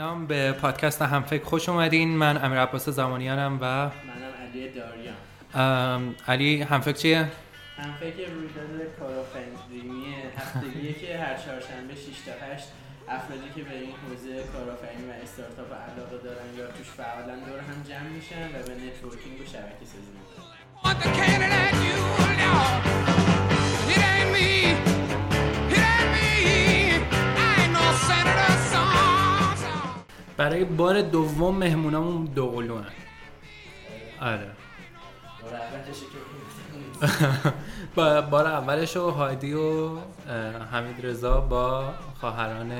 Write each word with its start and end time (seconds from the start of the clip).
سلام 0.00 0.26
به 0.26 0.52
پادکست 0.52 1.02
همفکر. 1.02 1.44
خوش 1.44 1.68
اومدین. 1.68 2.08
من 2.08 2.44
امیر 2.44 2.58
عباس 2.58 2.88
زمانیانم 2.88 3.58
و 3.60 3.64
منم 3.64 3.90
علی 4.42 4.68
داریان. 4.68 6.14
علی 6.28 6.62
همفکر 6.62 6.92
چیه؟ 6.92 7.28
همفکر 7.78 8.30
رویداد 8.30 8.96
کارآفرینی 8.98 10.14
هفتگیه 10.38 10.92
که 10.92 11.18
هر 11.18 11.34
چهارشنبه 11.34 11.94
6 11.94 12.00
تا 12.26 12.32
8 12.54 12.68
افرادی 13.08 13.48
که 13.54 13.62
به 13.62 13.74
این 13.74 13.94
حوزه 14.08 14.44
کارآفرینی 14.52 15.10
و 15.10 15.12
استارتاپ 15.22 15.72
علاقه 15.72 16.18
دارن 16.24 16.58
یا 16.58 16.66
توش 16.66 16.86
فعالن 16.86 17.40
دور 17.40 17.58
هم 17.58 17.82
جمع 17.88 18.08
میشن 18.08 18.48
و 18.48 18.62
به 18.66 18.74
networking 18.84 19.40
و 19.40 19.44
شبکه 19.44 19.84
سازی 19.84 20.10
می‌کنن. 20.16 21.29
برای 30.40 30.64
بار 30.64 31.02
دوم 31.02 31.56
مهمونامون 31.56 32.24
قلوان 32.34 32.86
آره. 34.20 34.50
با 37.94 38.20
بار 38.20 38.46
اولش 38.46 38.96
رو 38.96 39.10
هادی 39.10 39.54
و 39.54 39.88
حمید 40.72 41.06
رضا 41.06 41.40
با 41.40 41.94
خواهران 42.20 42.72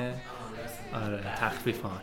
آره 0.93 1.23
تخفیفان. 1.39 2.01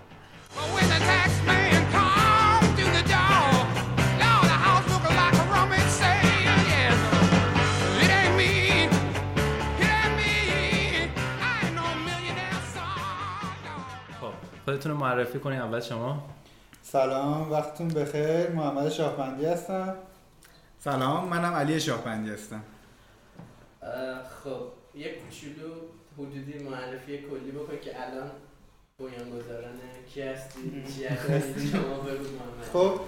خودتون 14.68 14.92
رو 14.92 14.98
معرفی 14.98 15.38
کنید 15.38 15.60
اول 15.60 15.80
شما. 15.80 16.24
سلام 16.82 17.52
وقتتون 17.52 17.88
بخیر. 17.88 18.50
محمد 18.50 18.88
شاهبندی 18.88 19.46
هستم. 19.46 19.94
سلام 20.78 21.28
منم 21.28 21.54
علی 21.54 21.80
شاهبندی 21.80 22.30
هستم. 22.30 22.62
خب 24.44 24.60
یک 24.94 25.24
کوچولو 25.24 25.74
حدودی 26.18 26.58
معرفی 26.58 27.18
کلی 27.18 27.50
بکن 27.50 27.78
که 27.84 27.90
الان 28.02 28.30
بنیانگذاران 28.98 29.78
کی 30.14 30.22
هستی؟ 30.22 30.84
چی 30.96 31.04
هستی؟ 31.04 31.68
شما 31.68 31.80
بگو 31.80 32.24
محمد. 32.24 32.64
خب 32.72 33.00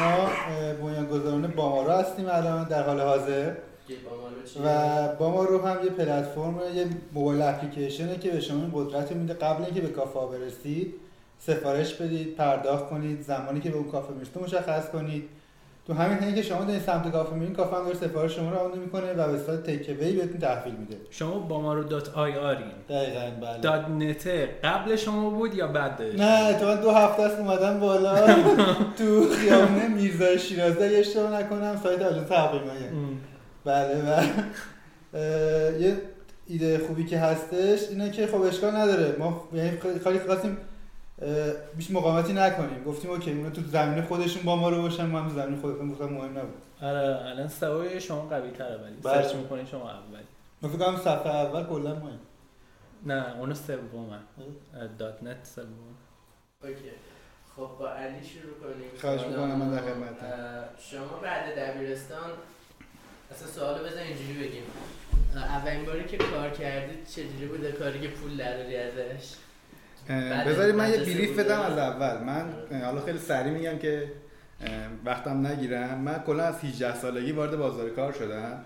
ما 0.00 0.30
بنیانگذاران 0.82 1.46
بامارو 1.46 1.90
هستیم 1.90 2.26
الان 2.28 2.64
در 2.64 2.82
حال 2.82 3.00
حاضر. 3.00 3.54
که 3.88 3.94
با 5.18 5.30
ما 5.30 5.44
رو 5.44 5.58
و 5.58 5.66
هم 5.66 5.84
یه 5.84 5.90
پلتفرم 5.90 6.60
یه 6.74 6.86
mobile 7.12 7.42
application 7.42 8.12
ه 8.12 8.18
که 8.18 8.30
به 8.30 8.40
شما 8.40 8.60
این 8.60 8.70
قدرت 8.74 9.12
رو 9.12 9.18
میده. 9.18 9.34
قبل 9.34 9.64
اینکه 9.64 9.80
به 9.80 9.88
کافه 9.88 10.38
برسید 10.38 10.94
سفارش 11.38 11.94
بدید 11.94 12.36
پرداخت 12.36 12.88
کنید. 12.88 13.22
زمانی 13.22 13.60
که 13.60 13.70
به 13.70 13.76
اون 13.76 13.90
کافه 13.90 14.12
می‌رسید 14.12 14.38
مشخص 14.42 14.88
کنید. 14.88 15.28
تو 15.86 15.94
همین 15.94 16.18
حینی 16.18 16.34
که 16.34 16.42
شما 16.42 16.64
دارید 16.64 16.82
سمت 16.82 17.12
کافه 17.12 17.34
میرین 17.34 17.54
کافه 17.54 17.76
هم 17.76 17.84
داره 17.84 17.96
سفارش 17.96 18.36
شما 18.36 18.50
رو 18.50 18.58
آماده 18.58 18.78
می‌کنه 18.78 19.12
و 19.12 19.32
به 19.32 19.38
صورت 19.38 19.62
take 19.62 19.90
away 19.90 20.12
بهتون 20.12 20.38
تحویل 20.38 20.74
میده. 20.74 20.96
شما 21.10 21.38
بامارو 21.38 21.84
dot 21.84 22.18
ir 22.18 22.32
ین 22.32 22.66
دقیقاً 22.88 23.30
بله. 23.42 23.58
dot 23.60 23.88
net 23.88 24.33
ه 24.33 24.48
قبل 24.64 24.96
شما 24.96 25.30
بود 25.30 25.54
یا 25.54 25.66
بعدش 25.66 26.20
نه 26.20 26.58
تو 26.58 26.76
دو 26.76 26.90
هفته 26.90 27.22
است 27.22 27.38
اومدم 27.38 27.80
بالا. 27.80 28.26
تو 28.98 29.28
خیابون 29.28 29.92
میرزا 29.94 30.36
شیرازی 30.36 30.96
اشتباه 30.96 31.40
نکنم 31.40 31.80
سایت 31.82 32.02
آژانس 32.02 32.32
هواپیماییه. 32.32 32.88
ام. 32.88 33.33
بله 33.64 34.10
و 34.10 34.22
اه، 35.14 35.80
یه 35.80 35.96
ایده 36.46 36.78
خوبی 36.86 37.06
که 37.06 37.18
هستش 37.18 37.88
اینه 37.88 38.10
که 38.10 38.26
خب 38.26 38.40
اشکال 38.40 38.76
نداره. 38.76 39.16
ما 39.18 39.48
یعنی 39.52 39.78
خالی 40.04 40.18
خواستیم 40.18 40.56
اه، 41.22 41.52
بیش 41.76 41.90
مقاومتی 41.90 42.32
نکنیم. 42.32 42.84
گفتیم 42.84 43.10
OK 43.10 43.32
اونا 43.32 43.50
تو 43.50 43.62
زمین 43.62 44.02
خودشون 44.02 44.42
بامارو 44.42 44.82
باشن 44.82 45.06
ما 45.06 45.20
هم 45.20 45.34
زمین 45.34 45.60
خودمون. 45.60 45.92
گفتم 45.92 46.04
مهم 46.04 46.38
نبود. 46.38 46.62
آره 46.82 47.26
الان 47.26 47.48
سوای 47.48 48.00
شما 48.00 48.20
قوی 48.20 48.50
تره 48.50 48.76
ولی. 48.76 48.96
بله. 49.02 49.22
search 49.22 49.34
می‌کنین 49.34 49.66
شما 49.66 49.90
اولی 49.90 50.24
ما 50.62 50.68
فکر 50.68 50.78
کنم 50.78 50.96
صفحه 50.96 51.34
اول 51.34 51.64
کلا 51.64 51.94
ما 51.94 52.10
نه 53.06 53.38
اونو 53.38 53.54
سومه 53.54 54.18
dot 54.98 55.22
net 55.22 55.44
سوم. 55.44 55.66
OK. 56.62 56.74
خب 57.56 57.68
با 57.80 57.88
علی 57.88 58.24
شروع 58.24 58.54
کنیم. 58.60 58.90
خواهش 59.00 59.20
می‌کنم، 59.20 59.58
من 59.58 59.70
در 59.70 59.80
خدمتم. 59.82 60.26
اه، 60.26 60.64
شما 60.78 61.18
بعد 61.22 61.58
دبیرستان 61.58 62.30
اصلا 63.34 63.48
سوالو 63.48 63.84
بزن 63.84 63.98
اینجوری 63.98 64.48
بگیم. 64.48 64.62
اولین 65.34 65.84
باری 65.84 66.04
که 66.04 66.16
کار 66.16 66.50
کردید 66.50 67.06
چجوری 67.06 67.46
بوده؟ 67.46 67.72
کاری 67.72 68.00
که 68.00 68.08
پول 68.08 68.32
نداری 68.32 68.76
ازش. 68.76 69.34
بذارید 70.46 70.74
من 70.74 70.90
یه 70.90 70.96
brief. 70.96 71.38
بدم 71.38 71.60
از 71.60 71.78
اول. 71.78 72.24
من 72.24 72.54
حالا 72.84 73.00
خیلی 73.00 73.18
سریع 73.18 73.52
میگم 73.52 73.78
که 73.78 74.12
وقتم 75.04 75.46
نگیرم. 75.46 75.98
من 75.98 76.22
کلا 76.26 76.44
از 76.44 76.64
18 76.64 76.94
سالگی 76.94 77.32
وارد 77.32 77.56
بازار 77.56 77.90
کار 77.90 78.12
شدم 78.12 78.64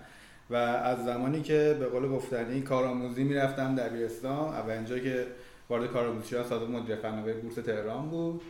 و 0.49 0.55
از 0.55 1.05
زمانی 1.05 1.41
که 1.41 1.77
به 1.79 1.85
قول 1.85 2.07
گفتنی 2.09 2.61
کارآموزی 2.61 3.23
می‌رفتم 3.23 3.75
دبیرستان 3.75 4.53
اولین 4.53 4.85
جایی 4.85 5.03
که 5.03 5.27
وارد 5.69 5.87
کارآموزی 5.87 6.29
شدم 6.29 6.43
سازمان 6.43 6.81
مدیر 6.81 6.95
فناوری 6.95 7.33
بورس 7.33 7.55
تهران 7.55 8.09
بود. 8.09 8.41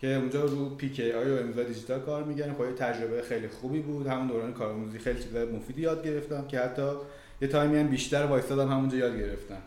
که 0.00 0.06
اونجا 0.14 0.44
رو 0.44 0.68
PKI 0.74 1.30
و 1.30 1.34
امضا 1.40 1.62
دیجیتال 1.62 2.00
کار 2.00 2.22
می‌کنن 2.24 2.52
خب 2.54 2.60
یه 2.64 2.72
تجربه 2.72 3.22
خیلی 3.22 3.48
خوبی 3.48 3.80
بود. 3.80 4.06
همون 4.06 4.26
دوران 4.26 4.52
کارآموزی 4.54 4.98
خیلی 4.98 5.22
چیزای 5.22 5.44
مفیدی 5.46 5.82
یاد 5.82 6.04
گرفتم 6.06 6.46
که 6.48 6.58
حتی 6.60 6.88
یه 7.42 7.48
تایمی 7.48 7.78
هم 7.78 7.88
بیشتر 7.88 8.24
وایستادم 8.26 8.68
همونجا 8.68 8.96
یاد 8.96 9.16
گرفتم. 9.18 9.58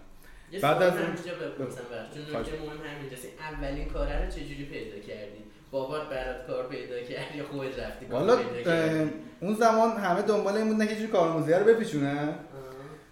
یه 0.52 0.60
بعد 0.60 0.82
از 0.84 0.94
من 0.94 1.00
اون- 1.00 1.06
اینجا 1.16 1.32
بپرسم 1.48 1.82
برات 1.92 2.14
چون. 2.32 2.40
نکته 2.42 2.52
مهم 2.52 2.96
همینجاست. 2.98 3.28
اولین 3.52 3.86
کاره 3.90 4.26
رو 4.26 4.32
چجوری 4.32 4.66
پیدا 4.66 5.00
کردی؟ 5.08 5.40
بابات 5.72 6.10
برات 6.10 6.48
کار 6.48 6.68
پیدا 6.68 7.00
کرد 7.00 7.36
یا 7.36 7.46
خودت 7.46 7.80
رفتی 7.80 8.06
کار 8.06 8.38
پیدا 8.64 9.08
اون 9.42 9.54
زمان 9.56 9.90
همه 9.98 10.22
دنبال 10.22 10.54
این 10.58 10.68
بودن 10.70 10.86
که 10.86 10.92
یه 10.92 10.98
جوری 11.00 11.12
کارآموزی 11.12 11.54
رو 11.54 11.66
بپیچونن. 11.66 12.36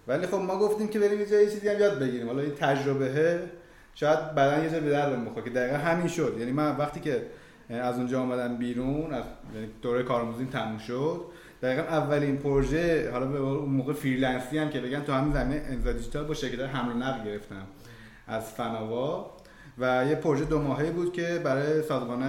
ولی 0.08 0.26
خب 0.26 0.34
ما 0.34 0.58
گفتیم 0.58 0.88
که 0.88 0.98
بریم 0.98 1.20
یه 1.20 1.26
چیزی 1.26 1.68
هم 1.68 1.80
یاد 1.80 1.98
بگیریم. 1.98 2.26
حالا 2.26 2.42
این 2.42 2.54
تجربه 2.54 3.38
شاید 4.00 4.34
بعدا 4.34 4.64
یه 4.64 4.70
جا 4.70 4.80
به 4.80 4.90
دردم 4.90 5.24
بخوره 5.24 5.44
که 5.44 5.50
دقیقا 5.50 5.76
همین 5.76 6.08
شد 6.08 6.36
یعنی 6.38 6.52
من 6.52 6.76
وقتی 6.76 7.00
که 7.00 7.22
از 7.70 7.96
اونجا 7.96 8.20
آمدم 8.20 8.56
بیرون 8.56 9.14
از 9.14 9.24
یعنی 9.54 9.68
دوره 9.82 10.02
کارآموزیم 10.02 10.46
تموم 10.46 10.78
شد 10.78 11.20
دقیقا 11.62 11.82
اولین 11.82 12.36
پروژه 12.36 13.10
حالا 13.10 13.26
به 13.26 13.38
اون 13.38 13.68
موقع 13.68 13.92
freelance 13.92 14.51
ی 14.51 14.58
هم 14.58 14.70
که 14.70 14.80
بگن 14.80 15.00
تو 15.00 15.12
همین 15.12 15.32
زمینه 15.32 15.62
امضا 15.70 15.92
دیجیتال 15.92 16.24
با 16.24 16.34
شرکت 16.34 16.60
حمل 16.60 16.92
و 16.92 16.94
نقل 16.94 17.24
گرفتم 17.24 17.66
از 18.26 18.52
فناوا 18.52 19.36
و 19.78 20.06
یه 20.08 20.14
پروژه 20.14 20.44
دو 20.44 20.58
ماهه 20.58 20.90
بود 20.90 21.12
که 21.12 21.40
برای 21.44 21.82
سازمان 21.82 22.22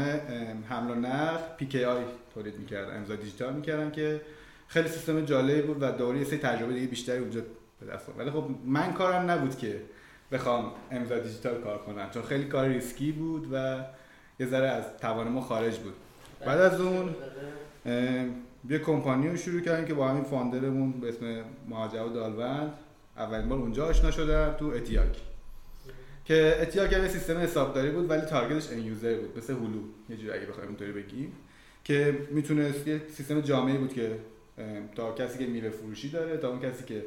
حمل 0.70 0.92
و 0.92 0.96
نقل 0.96 1.38
PKI 1.58 2.04
تولید 2.34 2.60
می‌کردن 2.60 2.98
امضا 2.98 3.16
دیجیتال 3.16 3.54
می‌کردن 3.54 3.92
که 3.92 4.22
خیلی 4.68 4.88
سیستم 4.88 5.26
جالبی 5.26 5.62
بود 5.62 5.78
و 5.84 5.92
دوره 5.92 6.20
یه 6.20 6.26
سری 6.26 6.38
تجربه 6.38 6.74
دیگه 6.74 6.88
بیشتری 6.88 7.20
اونجا 7.20 7.42
به 7.80 7.94
دست. 7.94 8.06
ولی 8.18 8.32
خب 8.32 8.46
من 8.66 8.94
کارم 8.94 9.32
نبود 9.32 9.58
که 9.58 9.82
بخوام 10.32 10.72
امضا 10.92 11.20
دیجیتال 11.20 11.62
کار 11.62 11.78
کنم. 11.78 12.10
چون 12.14 12.24
خیلی 12.24 12.46
کار 12.46 12.68
ریسکی 12.68 13.12
بود 13.12 13.48
و 13.52 13.86
یه 14.40 14.46
ذره 14.46 14.68
از 14.68 14.84
توان 15.02 15.28
ما 15.28 15.42
خارج 15.42 15.78
بود. 15.78 15.94
بعد 16.46 16.60
از 16.60 16.82
اون 16.82 17.16
یه 18.70 18.80
کمپانی 18.80 19.30
رو 19.30 19.38
شروع 19.38 19.62
کردیم 19.62 19.86
که 19.86 19.94
با 19.94 20.08
همین 20.08 20.24
founder 20.24 20.72
مون 20.72 20.92
به 20.92 21.10
اسم 21.10 21.44
مهاجر 21.70 22.04
و 22.04 22.10
دالوند 22.10 22.74
اولین 23.18 23.50
بار 23.50 23.60
اونجا 23.60 23.86
آشنا 23.86 24.12
شدم 24.12 24.56
تو 24.60 24.66
اتیاک. 24.66 25.18
که 26.26 26.58
اتیاک 26.62 26.92
یه 26.92 27.08
سیستم 27.08 27.38
حسابداری 27.38 27.92
بود 27.92 28.10
ولی 28.10 28.22
target 28.22 28.59
ش 28.59 28.72
end 28.72 28.80
user 28.80 29.16
بود 29.16 29.38
مثل 29.38 29.54
هلو 29.54 29.82
یه 30.10 30.18
جوری 30.18 30.32
اگه 30.32 30.46
بخوایم 30.46 30.70
اینطوری 30.70 30.92
بگیم. 30.92 31.32
که 31.84 32.28
می‌تونست 32.32 32.88
یه 32.88 33.02
سیستم 33.14 33.42
جامعی 33.42 33.78
بود 33.78 33.94
که 33.94 34.20
تا 34.96 35.12
کسی 35.12 35.40
که 35.40 35.46
میوه 35.46 35.70
فروشی 35.70 36.10
داره 36.10 36.38
تا 36.38 36.50
اون 36.50 36.60
کسی 36.60 36.84
که 36.84 37.04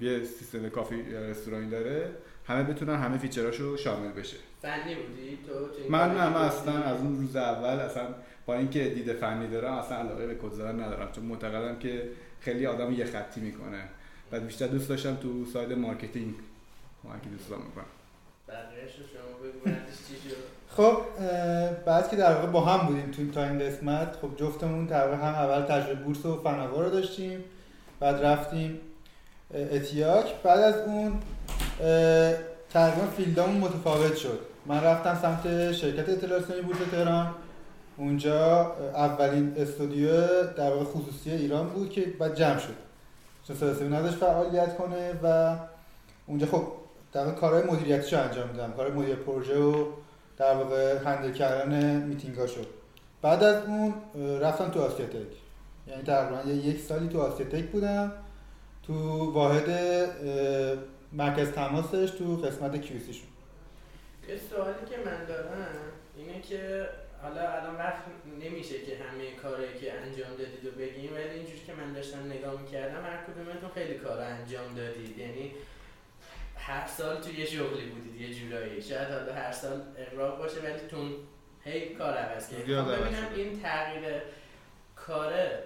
یه 0.00 0.24
سیستم 0.24 0.68
کافه 0.68 1.02
رستورانی 1.02 1.70
داره. 1.70 2.10
همه 2.46 2.62
بتونن 2.62 2.96
همه 2.96 3.18
feature 3.18 3.59
اشو 3.59 3.76
شامل 3.76 4.12
بشه. 4.12 4.36
فنی 4.62 4.94
بودی؟ 4.94 5.38
تو 5.46 5.90
من 5.90 6.14
نه 6.14 6.28
من؟ 6.28 6.42
اصلا 6.42 6.82
از 6.82 7.00
اون 7.00 7.16
روز 7.20 7.36
اول 7.36 7.80
اصلا 7.80 8.06
با 8.46 8.54
اینکه 8.54 8.84
دید 8.84 9.12
فنی 9.12 9.48
دارم 9.48 9.72
اصلا 9.72 9.98
علاقه 9.98 10.26
به 10.26 10.34
کد 10.34 10.52
زدن 10.52 10.80
ندارم. 10.80 11.12
چون 11.12 11.24
معتقدم 11.24 11.78
که 11.78 12.02
خیلی 12.40 12.66
آدم 12.66 12.92
یه 12.92 13.04
خطی 13.04 13.40
می‌کنه. 13.40 13.84
و 14.32 14.40
بیشتر 14.40 14.66
دوست 14.66 14.88
داشتم 14.88 15.16
تو 15.16 15.44
side 15.52 15.72
marketing 15.72 16.34
کمکی 17.02 17.28
دوست 17.28 17.50
دارم 17.50 17.62
می‌کنم 17.62 17.84
خب 20.68 21.02
بعد 21.86 22.10
که 22.10 22.16
در 22.16 22.34
واقع 22.34 22.46
با 22.46 22.60
هم 22.60 22.86
بودیم 22.86 23.10
تو 23.10 23.22
این 23.22 23.32
تا 23.32 23.44
این 23.44 23.58
قسمت 23.58 24.16
خب 24.22 24.36
جفتمون 24.36 24.86
تقریبا 24.86 25.16
هم 25.16 25.34
اول 25.34 25.62
تجربه 25.62 25.94
بورس 25.94 26.26
و 26.26 26.42
فناوا 26.42 26.82
رو 26.82 26.90
داشتیم. 26.90 27.44
بعد 28.00 28.14
رفتیم 28.14 28.80
آواتک. 29.54 30.42
بعد 30.42 30.60
از 30.60 30.74
اون 30.74 31.12
تقریبا 32.70 33.06
field 33.16 33.41
امون 33.41 33.56
متفاوت 33.56 34.16
شد. 34.16 34.38
من 34.66 34.84
رفتم 34.84 35.18
سمت 35.22 35.72
شرکت 35.72 36.08
اطلاعات 36.08 36.44
رسانی 36.44 36.62
بورس 36.62 36.78
تهران. 36.90 37.34
اونجا 37.96 38.72
اولین 38.94 39.54
استودیو 39.56 40.10
در 40.56 40.70
واقع 40.70 40.84
خصوصی 40.84 41.30
ایران 41.30 41.68
بود 41.68 41.90
که 41.90 42.00
بعد 42.18 42.34
جمع 42.34 42.58
شد. 42.58 42.74
چون 43.46 43.56
لایسنس 43.56 43.88
نداشت 43.88 44.16
فعالیت 44.16 44.76
کنه 44.76 45.12
و 45.22 45.56
اونجا 46.26 46.46
خب 46.46 46.62
در 47.12 47.24
واقع 47.24 47.36
کارهای 47.36 47.62
مدیریتیشو 47.62 48.22
انجام 48.22 48.48
میدم 48.48 48.72
کارهای 48.72 48.98
مدیر 48.98 49.14
پروژه 49.14 49.58
و 49.58 49.84
در 50.36 50.54
واقع 50.54 50.98
handle 50.98 51.32
کردن 51.32 51.96
میتینگ 51.96 52.36
ها 52.36 52.46
شد. 52.46 52.66
بعد 53.22 53.44
از 53.44 53.62
اون 53.66 53.94
رفتم 54.40 54.68
تو 54.68 54.82
آسیا 54.82 55.06
تک. 55.06 55.16
یعنی 55.86 56.02
تقریبا 56.02 56.50
یک 56.50 56.80
سالی 56.80 57.08
تو 57.08 57.20
آسیا 57.20 57.46
تک 57.46 57.64
بودم. 57.64 58.12
تو 58.88 58.94
واحد 59.32 59.70
مرکز 61.12 61.52
تماسش 61.52 62.10
تو 62.10 62.36
قسمت 62.36 62.80
کیوسیشون 62.80 63.28
یه 64.28 64.36
سوالی 64.50 64.86
که 64.90 64.96
من 64.96 65.24
دارم 65.24 65.66
اینه 66.16 66.40
که 66.40 66.88
حالا 67.22 67.40
الان 67.40 67.76
وقت 67.76 68.02
نمیشه 68.40 68.78
که 68.78 68.96
همه 68.96 69.30
کاری 69.42 69.78
که 69.80 69.92
انجام 69.92 70.30
دادید 70.38 70.66
و 70.66 70.70
بگیم 70.70 71.14
ولی 71.14 71.28
اینجوری 71.28 71.60
که 71.66 71.72
من 71.72 71.92
داشتم 71.92 72.26
نگاه 72.26 72.60
می‌کردم 72.60 73.04
هر 73.04 73.18
کدومتون 73.24 73.70
خیلی 73.74 73.94
کار 73.94 74.20
انجام 74.20 74.74
دادید. 74.74 75.18
یعنی 75.18 75.52
هر 76.56 76.86
سال 76.86 77.20
تو 77.20 77.32
یه 77.32 77.46
شغلی 77.46 77.86
بودید 77.86 78.20
یه 78.20 78.34
جورایی. 78.34 78.82
شاید 78.82 79.08
حالا 79.08 79.34
هر 79.34 79.52
سال 79.52 79.82
اقراق 79.98 80.38
باشه 80.38 80.60
ولی 80.60 80.88
تون 80.90 81.12
هی 81.64 81.94
کار 81.94 82.16
عوض 82.16 82.48
کردید. 82.48 82.80
خب 82.80 82.92
ببینم 82.92 83.26
این 83.36 83.62
تغییر 83.62 84.22
کاره 84.96 85.62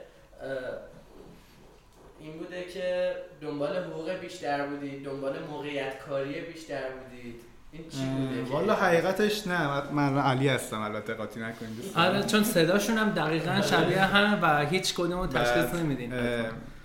این 2.23 2.39
بوده 2.39 2.65
که 2.75 3.13
دنبال 3.41 3.77
حقوق 3.77 4.11
بیشتر 4.11 4.67
بودید 4.67 5.05
دنبال 5.05 5.33
موقعیت 5.51 5.99
کاری 5.99 6.41
بیشتر 6.41 6.83
بودید. 6.91 7.41
این 7.73 7.89
چی 7.89 8.05
بوده 8.05 8.51
والا 8.51 8.75
حقیقتش 8.75 9.47
نه. 9.47 9.91
من 9.93 10.19
علی 10.19 10.49
هستم 10.49 10.81
البته 10.81 11.15
قاطی 11.15 11.41
نکنید. 11.41 11.93
آره 11.97 12.23
چون 12.23 12.45
صداشون 12.45 12.99
هم 12.99 13.11
دقیقا 13.11 13.61
شبیه 13.61 14.01
هم 14.01 14.39
و 14.43 14.67
هیچ 14.67 14.95
کدوم 14.95 15.21
رو 15.21 15.27
تشخیص 15.27 15.81
نمیدین. 15.81 16.13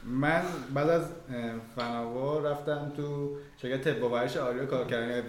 من 0.05 0.41
بعد 0.73 0.89
از 0.89 1.03
فناوا 1.75 2.39
رفتم 2.39 2.91
تو 2.97 3.37
شرکت 3.61 3.81
طب 3.81 4.03
ورش 4.03 4.37
آریا 4.37 4.65
کار 4.65 4.85
کردن 4.85 5.23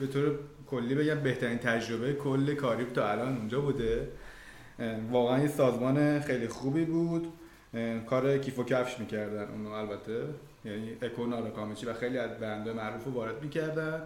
به 0.00 0.06
طور 0.06 0.38
کلی 0.66 0.94
بگم 0.94 1.20
بهترین 1.20 1.58
تجربه 1.58 2.12
کل 2.12 2.54
کاری 2.54 2.86
تا 2.94 3.08
الان 3.10 3.36
اونجا 3.36 3.60
بوده. 3.60 4.08
واقعا 5.10 5.38
یه 5.38 5.48
سازمان 5.48 6.20
خیلی 6.20 6.48
خوبی 6.48 6.84
بود. 6.84 7.32
کار 8.06 8.38
کیف 8.38 8.58
و 8.58 8.64
کفش 8.64 8.98
می‌کردن 8.98 9.48
اونو 9.48 9.70
البته. 9.70 10.24
یعنی 10.64 10.96
اکو 11.02 11.50
کامچی 11.50 11.86
و 11.86 11.94
خیلی 11.94 12.18
از 12.18 12.30
برنده 12.38 12.72
معروف 12.72 13.04
رو 13.04 13.12
وارد 13.12 13.42
می‌کردن. 13.42 14.02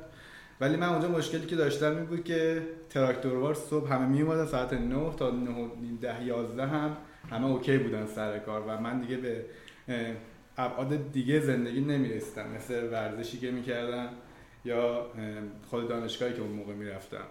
ولی 0.61 0.76
من 0.76 0.88
اونجا 0.88 1.08
مشکلی 1.08 1.46
که 1.46 1.56
داشتم 1.56 1.96
این 1.96 2.05
بود 2.05 2.25
که 2.25 2.62
تراکتوروار 2.90 3.55
صبح 3.55 3.93
همه 3.93 4.06
می 4.06 4.46
ساعت 4.46 4.72
9 4.72 5.16
تا 5.16 5.31
9 5.31 5.70
10 6.00 6.25
11 6.25 6.66
هم 6.66 6.96
همه 7.31 7.46
اوکی 7.46 7.78
بودن 7.78 8.06
سر 8.06 8.38
کار 8.38 8.61
و 8.61 8.81
من 8.81 9.00
دیگه 9.00 9.16
به 9.16 9.44
ابعاد 10.58 11.12
دیگه 11.12 11.40
زندگی 11.40 11.81
نمی‌رسیدم 11.81 12.49
مثل 12.49 12.93
ورزشی 12.93 13.38
که 13.38 13.50
می‌کردم 13.50 14.08
یا 14.64 15.06
خود 15.70 15.88
دانشگاهی 15.88 16.32
که 16.32 16.40
اون 16.40 16.50
موقع 16.50 16.72
می‌رفتم. 16.72 17.25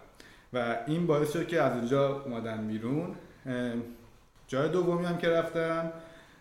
و 0.54 0.78
این 0.88 1.08
باعث 1.08 1.34
شد 1.34 1.48
که 1.48 1.62
از 1.62 1.78
اونجا 1.78 2.22
اومدن 2.22 2.68
بیرون. 2.68 3.16
جای 4.48 4.70
دومی 4.70 5.06
هم 5.06 5.18
که 5.18 5.30
رفتم 5.30 5.92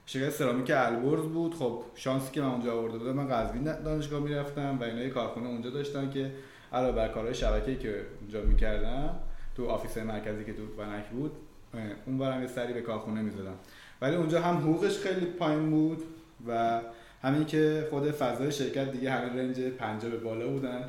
شرکت 0.07 0.31
سرامیک 0.31 0.73
البرز 0.75 1.25
بود. 1.25 1.55
خب 1.55 1.83
شانسی 1.95 2.33
که 2.33 2.41
من 2.41 2.51
اونجا 2.51 2.79
آورده 2.79 2.99
بودم 2.99 3.13
من 3.13 3.29
قزوین 3.29 3.83
دانشگاه 3.83 4.21
می‌رفتم 4.21 4.79
و 4.81 4.85
اینا 4.85 5.09
کارخونه 5.09 5.49
اونجا 5.49 5.71
داشتن 5.71 6.11
که 6.11 6.33
علاوه 6.73 6.97
بر 6.97 7.09
کارهای 7.09 7.35
شبکه‌ای 7.35 7.77
که 7.77 8.07
اونجا 8.21 8.43
می‌کردم 8.43 9.21
تو 9.57 9.67
آفیس 9.67 9.99
مرکزی 9.99 10.45
که 10.45 10.53
تو 10.53 10.67
بنک 10.67 11.07
بود 11.07 11.33
اون 12.07 12.19
برم 12.19 12.43
یه 12.43 12.47
سری 12.47 12.73
به 12.73 12.81
کارخونه 12.81 13.23
می‌زدم. 13.23 13.55
ولی 14.01 14.17
اونجا 14.17 14.43
هم 14.43 14.57
حقوقش 14.57 14.99
خیلی 14.99 15.27
پایین 15.27 15.71
بود 15.71 16.03
و 16.47 16.81
همین 17.23 17.45
که 17.45 17.87
خود 17.91 18.11
فضای 18.11 18.53
شرکت 18.53 18.93
دیگه 18.93 19.11
همه 19.11 19.43
رنج 19.43 19.61
50 19.61 20.11
به 20.11 20.17
بالا 20.17 20.49
بودن. 20.49 20.85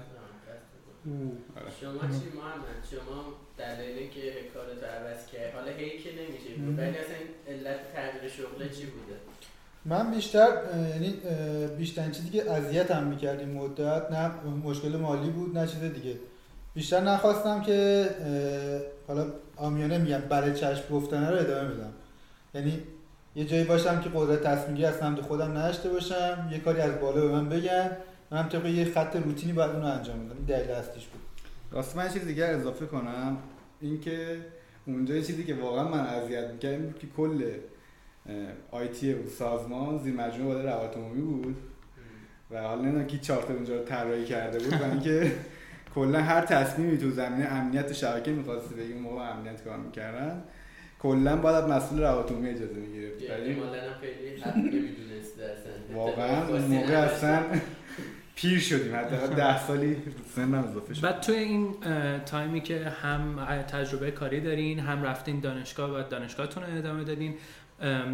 شما 1.82 1.92
چی 1.92 2.96
شما 2.96 3.24
دلیلی 3.58 4.10
که 4.10 4.22
کارت 4.54 4.84
عوض 4.84 5.26
کرد. 5.32 5.54
حالا 5.56 5.72
هی 5.72 5.90
که 5.90 6.10
نمیشه 6.10 6.50
ولی 6.78 6.98
اصلا 6.98 7.16
علت 7.48 7.80
تغییر 7.96 8.32
شغل 8.32 8.70
چی 8.70 8.86
بوده؟ 8.86 9.16
من 9.86 10.12
بیشتر 10.12 10.50
یعنی 10.94 11.14
بیشتر 11.78 12.10
چیزی 12.10 12.30
که 12.30 12.52
اذیت 12.52 12.92
هم 12.92 13.04
می‌کرد 13.04 13.40
این 13.40 13.52
مدت 13.52 14.12
نه 14.12 14.32
مشکل 14.64 14.98
مالی 14.98 15.30
بود 15.30 15.58
نه 15.58 15.68
چیز 15.68 15.82
دیگه. 15.82 16.16
بیشتر 16.74 17.00
نخواستم 17.00 17.62
که 17.62 18.10
حالا 19.08 19.26
آمیانه 19.56 19.98
میگم 19.98 20.20
برای 20.20 20.54
چشم 20.54 20.84
گفتنه 20.92 21.30
رو 21.30 21.38
ادامه 21.38 21.70
بدم. 21.70 21.94
یعنی 22.54 22.84
یه 23.36 23.46
جایی 23.46 23.64
باشم 23.64 24.02
که 24.02 24.10
قدرت 24.14 24.44
تصمیمی 24.44 24.86
از 24.86 24.96
سمت 24.96 25.22
خودم 25.22 25.58
نداشته 25.58 25.90
باشم 25.90 26.50
یه 26.52 26.60
کاری 26.60 26.82
از 26.82 27.00
بالا 27.00 27.22
به 27.22 27.28
من 27.28 27.50
بگن 27.50 27.98
من 28.32 28.50
طبق 28.50 28.66
یه 28.66 28.86
خط 28.86 29.16
روتینی 29.16 29.54
باید 29.54 29.72
اونو 29.72 29.86
انجام 29.86 30.26
بدم. 30.26 30.46
دلیل 30.48 30.72
اصلیش 30.72 31.06
بود. 31.06 31.22
راست 31.74 31.96
من 31.98 32.10
چیز 32.10 32.26
دیگه 32.26 32.46
اضافه 32.46 32.86
کنم. 32.86 33.38
اینکه 33.82 34.38
اونجا 34.86 35.22
چیزی 35.22 35.44
که 35.44 35.54
واقعا 35.54 35.88
من 35.88 36.00
اذیت 36.00 36.50
می‌کرد 36.52 36.72
این 36.72 36.82
بود 36.82 37.00
که 37.00 37.08
کل 37.18 37.44
آیتی 38.72 39.16
سازمان 39.28 39.98
زیر 39.98 40.14
مجموعه 40.14 40.56
بالا 40.56 40.76
روابط 40.76 40.98
عمومی 40.98 41.22
بود. 41.22 41.56
و 42.52 42.62
حالا 42.62 42.82
نمی‌دونم 42.82 43.08
کی 43.08 43.18
چارت 43.18 43.52
اونجا 43.52 43.76
رو 43.76 43.86
طراحی 43.86 44.26
کرده 44.26 44.60
بود 44.60 44.74
و 44.82 44.84
اینکه 44.92 45.32
کلا 45.96 46.22
هر 46.22 46.42
تصمیمی 46.42 46.98
تو 46.98 47.12
زمینه 47.12 47.46
امنیت 47.46 47.94
شبکه 47.94 48.32
می‌خواسته 48.32 48.76
بگیم 48.76 48.98
موقع 48.98 49.22
امنیت 49.32 49.64
کار 49.64 49.78
می‌کردن. 49.78 50.44
کلا 51.00 51.36
باید 51.38 51.66
مسئول 51.66 52.02
روابط 52.02 52.32
عمومی 52.32 52.50
اجازه 52.50 52.74
می‌گرفت. 52.74 53.22
یعنی 53.22 53.56
خیلی 54.02 54.36
واقعا 55.94 56.48
اون 56.48 56.62
موقع 56.62 56.94
اصلا 56.94 57.44
پیر 58.36 58.60
شدیم 58.60 58.96
حتی 58.96 59.36
ده 59.36 59.68
سالی 59.68 59.98
سنم 60.36 60.54
اضافه 60.54 60.94
شد. 60.94 61.02
بعد 61.02 61.22
توی 61.22 61.36
این 61.36 61.76
تایمی 62.26 62.62
که 62.62 62.80
هم 62.80 63.46
تجربه 63.68 64.12
کاری 64.12 64.42
دارین 64.42 64.80
هم 64.80 65.04
رفتین 65.04 65.40
دانشگاه 65.40 66.00
و 66.00 66.04
دانشگاهتون 66.10 66.64
رو 66.64 66.78
ادامه 66.78 67.04
دادین 67.04 67.36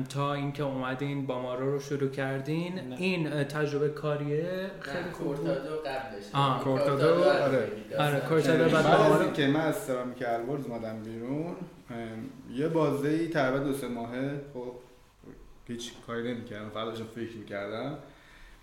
تا 0.10 0.34
اینکه 0.34 0.64
اومدین 0.64 1.26
با 1.26 1.42
ما 1.42 1.56
رو 1.56 1.80
شروع 1.80 2.10
کردین. 2.10 2.76
نه. 2.76 2.96
این 2.98 3.44
تجربه 3.44 3.90
کاریه 3.90 4.72
خیلی 4.80 5.12
خوب 5.12 5.36
بود. 5.36 5.48
قبلش. 5.48 6.24
آه 6.34 6.64
کورتادو 6.64 7.24
آره. 7.24 7.68
آره 8.00 8.20
کورتادو 8.20 8.70
بعد 8.70 8.86
از 8.86 9.34
که 9.34 9.48
من 9.48 9.60
از 9.60 9.76
سرامیک 9.76 10.24
البرز 10.28 10.66
اومدم 10.66 11.04
بیرون 11.04 11.56
یه 12.54 12.68
بازه 12.68 13.10
ای 13.10 13.28
تقریبا 13.28 13.60
دو 13.60 13.74
سه 13.74 13.88
ماهه 13.88 14.42
خب 14.54 14.74
هیچ 15.68 15.92
کاری 16.08 16.34
نمی‌کردم 16.34 16.70
فقط 16.70 16.86
داشتم 16.86 17.06
فکر 17.16 17.38
می‌کردم. 17.38 17.98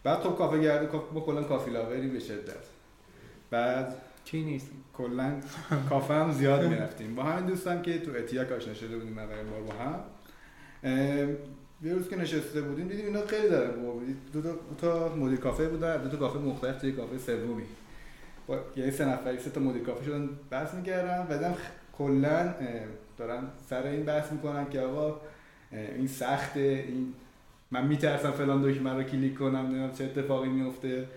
بعد 0.06 0.18
خب 0.18 0.36
کافه 0.36 0.60
گرده 0.60 0.88
ما 1.14 1.20
کلا 1.20 1.42
کافی 1.42 1.70
لاوری 1.70 2.08
به 2.08 2.18
شدت. 2.18 2.64
بعد 3.50 3.96
چی 4.24 4.42
نیست؟ 4.42 4.70
کلا 4.96 5.32
کافه 5.90 6.14
هم 6.14 6.32
زیاد 6.32 6.64
می‌رفتیم. 6.64 7.14
با 7.14 7.22
همین 7.22 7.46
دوستم 7.46 7.82
که 7.82 7.98
تو 7.98 8.10
اتیاک 8.18 8.52
آشنا 8.52 8.74
شده 8.74 8.96
بودیم 8.98 9.18
اولین 9.18 9.50
بار 9.50 9.60
با 9.60 9.72
هم. 9.72 10.00
یه 11.82 11.92
روز 11.92 12.08
که 12.08 12.16
نشسته 12.16 12.62
بودیم 12.62 12.88
دیدیم 12.88 13.06
اینا 13.06 13.26
خیلی 13.26 13.48
داره 13.48 13.70
دو 14.32 14.42
تا, 14.42 14.50
تا 14.80 15.14
مدیر 15.16 15.40
کافه 15.40 15.68
بودن. 15.68 16.02
دو 16.02 16.08
تا 16.08 16.16
کافه 16.16 16.38
مختلف 16.38 16.80
توی 16.80 16.92
کافه 16.92 17.18
سومی. 17.18 17.62
با 18.46 18.58
یه 18.76 18.90
سه 18.90 19.04
نفری 19.04 19.38
سه 19.38 19.50
تا 19.50 19.60
مدیر 19.60 19.82
کافه 19.82 20.04
شدن 20.04 20.28
بحث 20.50 20.74
می‌کردن. 20.74 21.26
بعدم 21.26 21.54
کلا 21.98 22.54
دارن 23.18 23.42
سر 23.70 23.82
این 23.82 24.04
بحث 24.04 24.32
می‌کنن 24.32 24.70
که 24.70 24.80
آقا 24.80 25.20
این 25.72 26.06
سخته 26.06 26.84
این 26.88 27.14
من 27.70 27.86
میترسم 27.86 28.30
فلان 28.30 28.62
دکمه 28.62 28.92
رو 28.92 29.02
کلیک 29.02 29.38
کنم 29.38 29.56
نمی‌دونم 29.56 29.92
چه 29.92 30.04
اتفاقی 30.04 30.48
میفته 30.48 31.08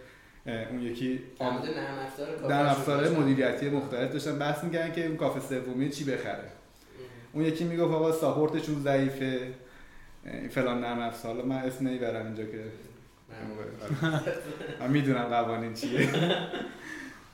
اون 0.46 0.82
یکی 0.82 1.20
در 2.50 2.65
افزار 2.65 3.10
مدیریتی 3.10 3.70
مختلف 3.70 4.12
داشتن 4.12 4.39
بحث 4.39 4.63
می‌کردن 4.63 4.94
که 4.94 5.08
اون 5.08 5.18
کافه 5.18 5.39
سومی 5.39 5.89
چی 5.89 6.03
بخره. 6.03 6.51
اون 7.34 7.46
یکی 7.46 7.63
می‌گفت 7.63 7.94
آقا 7.94 8.12
ساپورتشون 8.12 8.82
ضعیفه. 8.82 9.53
فلان 10.50 10.79
نرم 10.79 11.00
افزار. 11.00 11.36
حالا 11.36 11.46
من 11.46 11.56
اسم 11.56 11.88
نمی‌برم 11.88 12.25
اینجا 12.25 12.44
که 12.44 12.63
من 14.79 14.89
می‌دونم 14.89 15.24
قوانین 15.24 15.74
چیه. 15.74 16.10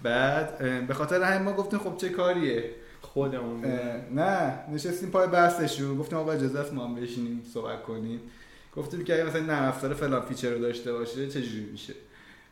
بعد 0.03 0.57
به 0.87 0.93
خاطر 0.93 1.23
همین 1.23 1.41
ما 1.41 1.53
گفتیم 1.53 1.79
خب 1.79 1.97
چه 1.97 2.09
کاریه؟ 2.09 2.69
خودمون. 3.01 3.65
نه 4.15 4.53
نشستیم 4.73 5.09
پای 5.09 5.27
بحثش 5.27 5.79
رو 5.79 5.95
گفتیم 5.95 6.17
آقا 6.17 6.31
اجازه 6.31 6.59
است 6.59 6.73
ما 6.73 6.85
هم 6.85 6.95
بشینیم 6.95 7.43
صحبت 7.53 7.83
کنیم. 7.83 8.19
گفتیم 8.77 9.03
که 9.03 9.13
اگه 9.13 9.23
مثلا 9.23 9.41
نرم 9.41 9.63
افزار 9.63 9.93
فلان 9.93 10.21
feature 10.21 10.49
رو 10.49 10.59
داشته 10.59 10.93
باشه 10.93 11.27
جوری 11.27 11.69
میشه؟ 11.71 11.93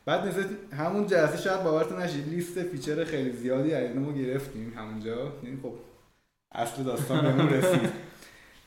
بعد 0.05 0.27
مثلا 0.27 0.45
همون 0.77 1.07
جلسه 1.07 1.37
شاید 1.37 1.63
باورتون 1.63 2.01
نشه 2.01 2.17
لیست 2.17 2.63
feature 2.63 3.03
خیلی 3.03 3.31
زیادی 3.31 3.73
از 3.73 3.95
ما 3.95 4.13
گرفتیم 4.13 4.73
همونجا. 4.77 5.33
یعنی 5.43 5.57
خب 5.63 5.73
اصل 6.51 6.83
داستان 6.83 7.21
بهمون 7.21 7.49
رسید. 7.49 7.89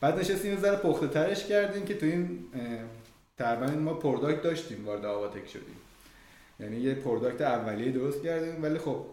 بعد 0.01 0.19
نشستیم 0.19 0.53
یه 0.53 0.59
ذره 0.59 0.75
پخته 0.75 1.07
ترش 1.07 1.45
کردیم 1.45 1.85
که 1.85 1.93
تو 1.93 2.05
این 2.05 2.39
تقریبا 3.37 3.79
ما 3.79 3.93
product 3.93 4.41
داشتیم 4.41 4.85
وارد 4.85 5.05
آواتک 5.05 5.47
شدیم. 5.47 5.77
یعنی 6.59 6.77
یه 6.77 6.93
product 6.93 7.41
اولیه 7.41 7.91
درست 7.91 8.23
کردیم 8.23 8.63
ولی 8.63 8.77
خب 8.77 9.05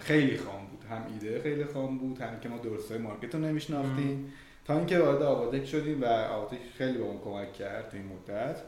خیلی 0.00 0.38
خام 0.38 0.66
بود. 0.66 0.84
هم 0.90 1.06
ایده 1.12 1.42
خیلی 1.42 1.64
خام 1.64 1.98
بود 1.98 2.20
هم 2.20 2.40
که 2.40 2.48
ما 2.48 2.58
درست 2.58 2.92
market 2.92 3.34
رو 3.34 3.40
نمیشناختیم. 3.40 4.32
تا 4.68 4.76
اینکه 4.76 4.98
وارد 4.98 5.22
آواتک 5.22 5.66
شدیم 5.66 6.02
و 6.02 6.06
آواتک 6.06 6.58
خیلی 6.78 6.98
به 6.98 7.04
اون 7.04 7.20
کمک 7.24 7.52
کرد 7.52 7.90
این 7.92 8.04
مدت. 8.04 8.62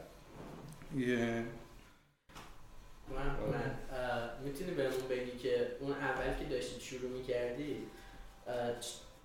یه 0.95 1.43
می‌تونی 4.43 4.71
بهمون 4.71 5.07
بگی 5.09 5.37
که 5.37 5.67
اون 5.79 5.91
اول 5.91 6.33
که 6.39 6.45
داشتید 6.45 6.81
شروع 6.81 7.11
می‌کردی 7.11 7.77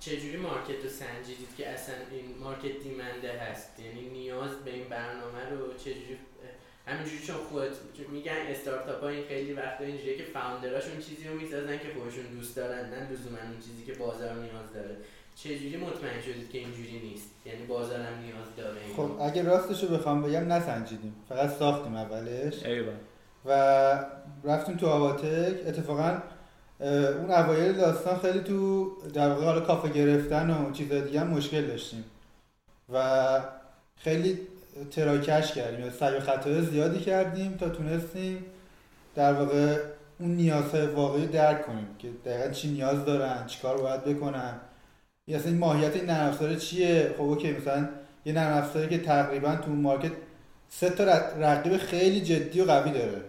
چجوری 0.01 0.37
مارکت 0.37 0.85
رو 0.85 0.89
سنجیدید 0.89 1.49
که 1.57 1.69
اصلا 1.69 1.95
این 2.11 2.39
مارکت 2.41 2.83
دیمنده 2.83 3.33
هست؟ 3.33 3.81
یعنی 3.81 4.09
نیاز 4.09 4.51
به 4.65 4.71
این 4.71 4.89
برنامه 4.89 5.51
رو 5.51 5.75
چجوری 5.75 6.19
همینجوری 6.87 7.23
چون 7.27 7.37
خود 7.37 7.71
میگن 8.13 8.33
استارتاپ 8.33 9.01
ها 9.01 9.09
این 9.09 9.25
خیلی 9.25 9.53
وقتا 9.53 9.85
اینجوریه 9.85 10.17
که 10.17 10.25
فاوندراشون 10.25 11.01
چیزی 11.01 11.29
رو 11.29 11.35
می‌سازن 11.35 11.79
که 11.79 11.89
خودشون 11.99 12.25
دوست 12.25 12.57
دارن 12.57 12.91
نه 12.91 13.11
لزوما 13.11 13.39
اون 13.39 13.61
چیزی 13.61 13.85
که 13.87 13.95
بازار 13.95 14.35
نیاز 14.35 14.73
داره. 14.75 14.97
چجوری 15.37 15.77
مطمئن 15.77 16.21
شدید 16.23 16.51
که 16.51 16.59
اینجوری 16.59 17.01
نیست؟ 17.01 17.31
یعنی 17.45 17.67
بازارم 17.67 18.19
نیاز 18.23 18.57
داره 18.57 18.81
خب 18.97 19.21
اگه 19.21 19.43
راستش 19.43 19.83
رو 19.83 19.89
بخوام 19.89 20.23
بگم 20.23 20.53
نسنجیدیم. 20.53 21.15
فقط 21.29 21.51
ساختیم 21.59 21.97
اولش. 21.97 22.67
ایوه. 22.67 22.93
و 23.45 23.51
رفتیم 24.45 24.77
تو 24.77 24.87
آواتک. 24.87 25.67
اتفاقا 25.67 26.23
اون 26.81 27.31
اوایل 27.31 27.73
داستان 27.73 28.19
خیلی 28.19 28.41
تو 28.41 28.91
در 29.15 29.29
واقع 29.29 29.45
حالا 29.45 29.61
کافه 29.61 29.89
گرفتن 29.89 30.51
و 30.51 30.73
چیزای 30.73 31.01
دیگه 31.01 31.21
هم 31.21 31.27
مشکل 31.27 31.67
داشتیم. 31.67 32.05
و 32.93 33.41
خیلی 33.97 34.39
تراکش 34.91 35.53
کردیم. 35.53 35.81
یا 35.81 35.91
سعی 35.91 36.21
خطای 36.21 36.63
زیادی 36.63 37.01
کردیم 37.01 37.57
تا 37.57 37.69
تونستیم 37.69 38.45
در 39.15 39.33
واقع 39.33 39.79
اون 40.19 40.31
نیازهای 40.31 40.87
واقعی 40.87 41.27
درک 41.27 41.67
کنیم 41.67 41.89
که 41.99 42.09
دقیقا 42.25 42.51
چی 42.51 42.69
نیاز 42.69 43.05
دارن 43.05 43.47
چی 43.47 43.63
کار 43.63 43.77
باید 43.77 44.05
بکنن. 44.05 44.61
اصلا 45.35 45.51
این 45.51 45.59
ماهیت 45.59 45.97
این 45.97 46.05
نرم 46.05 46.57
چیه؟ 46.57 47.15
خب 47.17 47.23
okay 47.23 47.53
مثلا 47.53 47.89
یه 48.25 48.33
نرم 48.33 48.89
که 48.89 48.99
تقریبا 48.99 49.57
تو 49.57 49.71
market 49.71 50.13
سه 50.69 50.91
تا 50.91 51.05
رقیب 51.41 51.77
خیلی 51.77 52.21
جدی 52.21 52.61
و 52.61 52.65
قوی 52.65 52.93
داره. 52.93 53.21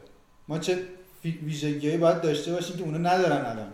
ما 0.48 0.60
چه 0.60 0.78
ویژگیهایی 1.24 1.98
باید 1.98 2.22
داشته 2.22 2.52
باشیم 2.52 2.78
که 2.78 2.84
اونا 2.84 2.98
ندارن 2.98 3.46
الان. 3.46 3.74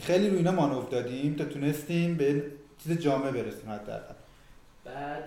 خیلی 0.00 0.28
روی 0.28 0.38
اینا 0.38 0.52
مانور 0.52 0.84
دادیم 0.90 1.34
تا 1.34 1.44
تونستیم 1.44 2.16
به 2.16 2.42
چیز 2.82 2.98
جامعه 2.98 3.30
برسیم 3.30 3.70
حداقل. 3.70 4.14
بعد 4.84 5.24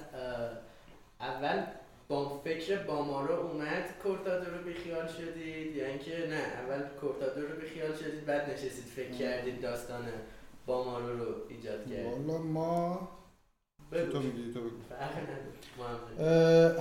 اول 1.22 1.64
با 2.08 2.42
فکر 2.44 2.78
بامارو 2.78 3.34
اومد 3.34 3.84
کورتادو 4.04 4.52
رو 4.52 4.64
بیخیال 4.66 5.08
شدید؟ 5.08 5.76
یا 5.76 5.88
اینکه 5.88 6.28
نه 6.30 6.36
اول 6.36 6.84
کورتادو 7.02 7.42
رو 7.42 7.62
بیخیال 7.62 7.96
شدید 7.96 8.26
بعد 8.26 8.50
نشستید 8.50 8.86
فکر 8.96 9.12
کردید 9.12 9.62
داستان 10.68 10.86
بامارو 10.86 11.18
رو 11.20 11.26
ایجاد 11.50 11.90
کرد. 11.90 12.06
والا 12.28 12.38
ما 12.44 13.08
تو 14.12 14.20
میگی؟ 14.20 14.54
تو 14.54 14.60
بگو. 14.60 14.78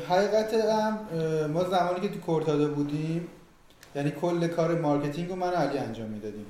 حقیقت 0.08 0.54
هم 0.54 0.98
ما 1.46 1.64
زمانی 1.64 2.00
که 2.00 2.08
تو 2.08 2.20
کورتادو 2.20 2.74
بودیم 2.74 3.28
یعنی 3.94 4.10
کل 4.10 4.46
کار 4.46 4.80
marketing 4.80 5.28
رو 5.28 5.36
من 5.36 5.48
و 5.48 5.54
علی 5.54 5.78
انجام 5.78 6.08
می‌دادیم. 6.10 6.46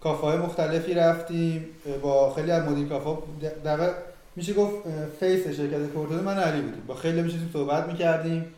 کافه 0.00 0.20
های 0.20 0.38
مختلفی 0.38 0.94
رفتیم 0.94 1.66
با 2.02 2.34
خیلی 2.34 2.50
از 2.50 2.68
مدیر 2.68 2.88
کافه 2.88 3.22
در 3.64 3.94
میشه 4.36 4.52
گفت 4.52 4.88
face 5.20 5.48
شرکت 5.48 5.86
کورتادو 5.86 6.22
من 6.22 6.38
علی 6.38 6.62
بودیم. 6.62 6.82
با 6.86 6.94
خیلی 6.94 7.22
میشه 7.22 7.36
صحبت 7.52 7.86
می‌کردیم. 7.86 8.54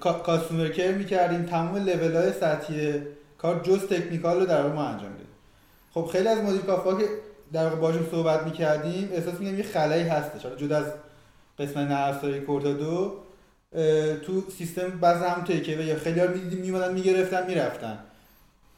customer 0.00 0.68
care 0.68 0.90
می‌کردیم. 0.90 1.42
تمام 1.42 1.76
لول 1.76 2.16
های 2.16 2.32
سطحی 2.32 3.02
کار 3.38 3.60
جز 3.62 3.86
technical 3.86 4.40
رو 4.40 4.46
در 4.46 4.66
ما 4.66 4.84
انجام 4.84 5.10
می‌دادیم 5.10 5.33
خب 5.94 6.06
خیلی 6.12 6.28
از 6.28 6.38
مدیر 6.38 6.60
کافه 6.60 7.02
که 7.02 7.08
در 7.52 7.64
واقع 7.64 7.76
باشون 7.76 8.06
صحبت 8.10 8.42
می‌کردیم 8.42 9.08
احساس 9.12 9.34
می‌کنم 9.34 9.58
یه 9.58 9.64
خلایی 9.64 10.02
هستش. 10.02 10.42
حالا 10.42 10.56
جدا 10.56 10.76
از 10.76 10.84
قسمت 11.58 11.90
نرم 11.90 12.40
کورتادو 12.40 13.12
تو 14.26 14.42
سیستم 14.58 14.90
بعض 14.90 15.22
هم 15.22 15.44
تیکه 15.44 15.72
یا 15.72 15.98
خیلی 15.98 16.20
ها 16.20 16.26
می‌دیدیم 16.26 16.58
میمدن 16.58 16.92
می‌گرفتن 16.92 17.46
می‌رفتن. 17.46 17.98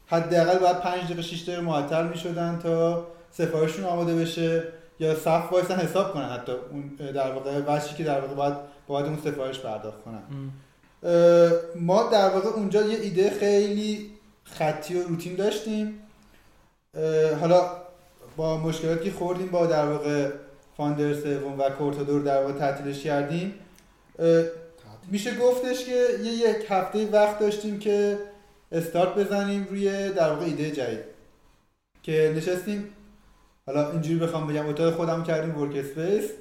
حداقل 0.07 0.59
باید 0.59 0.79
5 0.79 1.03
دقیقه 1.03 1.21
6 1.21 1.41
دقیقه 1.41 1.61
معطل 1.61 2.07
می‌شدن 2.07 2.59
تا 2.63 3.07
سفارششون 3.31 3.85
آماده 3.85 4.15
بشه 4.15 4.63
یا 4.99 5.15
صف 5.15 5.51
وایسن 5.51 5.75
حساب 5.75 6.13
کنن 6.13 6.29
حتی 6.29 6.51
اون 6.51 7.11
در 7.11 7.31
واقع 7.31 7.61
وشی 7.67 7.95
که 7.95 8.03
در 8.03 8.21
واقع 8.21 8.33
باید 8.33 8.53
باید 8.87 9.05
اون 9.05 9.17
سفارش 9.23 9.59
پرداخت 9.59 9.97
کنن. 10.01 10.51
ما 11.75 12.09
در 12.11 12.29
واقع 12.29 12.49
اونجا 12.49 12.81
یه 12.81 12.99
ایده 12.99 13.29
خیلی 13.29 14.11
خطی 14.43 14.99
و 14.99 15.07
روتین 15.07 15.35
داشتیم. 15.35 15.99
حالا 17.39 17.71
با 18.37 18.57
مشکلاتی 18.57 19.11
خوردیم 19.11 19.47
با 19.47 19.65
در 19.65 19.85
واقع 19.85 20.29
founder 20.77 21.13
سوم 21.13 21.59
و 21.59 21.69
کورتادو 21.69 22.21
در 22.21 22.41
واقع 22.41 22.59
تعطیلش 22.59 23.03
کردیم 23.03 23.53
میشه 25.11 25.37
گفتش 25.37 25.85
که 25.85 26.05
یه 26.23 26.33
یک 26.33 26.65
هفته 26.69 27.11
وقت 27.11 27.39
داشتیم 27.39 27.79
که 27.79 28.19
استارت 28.71 29.15
بزنیم 29.15 29.67
روی 29.69 30.09
در 30.09 30.29
واقع 30.29 30.45
ایده 30.45 30.71
جدید. 30.71 30.99
که 32.03 32.33
نشستیم 32.35 32.89
حالا 33.65 33.91
اینجوری 33.91 34.19
بخوام 34.19 34.47
بگم 34.47 34.69
اتاق 34.69 34.93
خودم 34.93 35.23
کردیم 35.23 35.57
workspace 35.57 36.31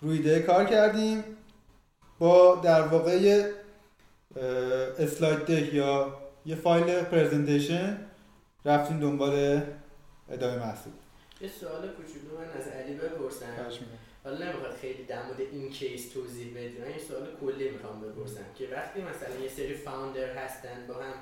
روی 0.00 0.16
ایده 0.16 0.40
کار 0.40 0.64
کردیم 0.64 1.24
با 2.18 2.60
در 2.64 2.82
واقع 2.82 3.42
slide 4.98 5.38
deck 5.38 5.74
یا 5.74 6.14
یه 6.46 6.54
فایل 6.54 7.02
presentation 7.02 7.98
رفتیم 8.64 9.00
دنبال 9.00 9.62
ادامه 10.30 10.58
محصول. 10.58 10.92
یه 11.40 11.48
سوال 11.48 11.88
کوچولو 11.88 12.38
من 12.38 12.60
از 12.60 12.68
علی 12.68 12.94
بپرسم. 12.94 13.46
حالا 14.24 14.46
نمی‌خواد 14.46 14.76
خیلی 14.80 15.04
در 15.04 15.22
مورد 15.22 15.40
این 15.40 15.70
case 15.70 16.12
توضیح 16.12 16.50
بدیم 16.54 16.80
من 16.80 16.90
یه 16.90 16.98
سوال 16.98 17.26
کلی 17.40 17.70
می‌خوام 17.70 18.00
بپرسم 18.00 18.44
که 18.58 18.68
وقتی 18.72 19.00
مثلا 19.00 19.44
یه 19.44 19.48
سری 19.48 19.74
founder 19.74 20.36
هستن 20.36 20.86
با 20.88 20.94
هم 20.94 21.14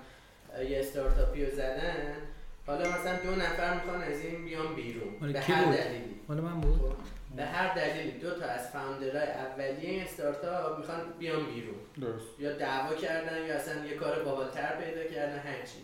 یه 0.64 0.80
استارتاپی 0.80 1.44
رو 1.44 1.56
زدن 1.56 2.14
حالا 2.66 2.88
مثلا 2.88 3.16
دو 3.16 3.30
نفر 3.30 3.74
می‌خوان 3.74 4.02
از 4.02 4.20
این 4.20 4.44
بیان 4.44 4.74
بیرون. 4.74 5.32
به 5.32 5.40
هر 5.40 5.64
دلیلی. 5.64 6.20
حالا 6.28 6.42
من 6.42 6.60
بود؟ 6.60 6.78
خب، 6.78 6.96
به 7.36 7.44
هر 7.44 7.74
دلیلی 7.74 8.18
دو 8.18 8.30
تا 8.30 8.46
از 8.46 8.68
founder 8.68 9.15
های 9.15 9.28
اولیه 9.28 9.90
این 9.90 10.02
استارتاپ 10.02 10.78
می‌خوان 10.78 11.00
بیان 11.18 11.46
بیرون. 11.46 11.74
درست. 12.00 12.40
یا 12.40 12.52
دعوا 12.52 12.94
کردن 12.94 13.46
یا 13.46 13.54
اصلا 13.54 13.86
یه 13.86 13.94
کار 13.94 14.22
باحالتر 14.22 14.76
پیدا 14.76 15.04
کردن 15.14 15.38
هرچی. 15.38 15.78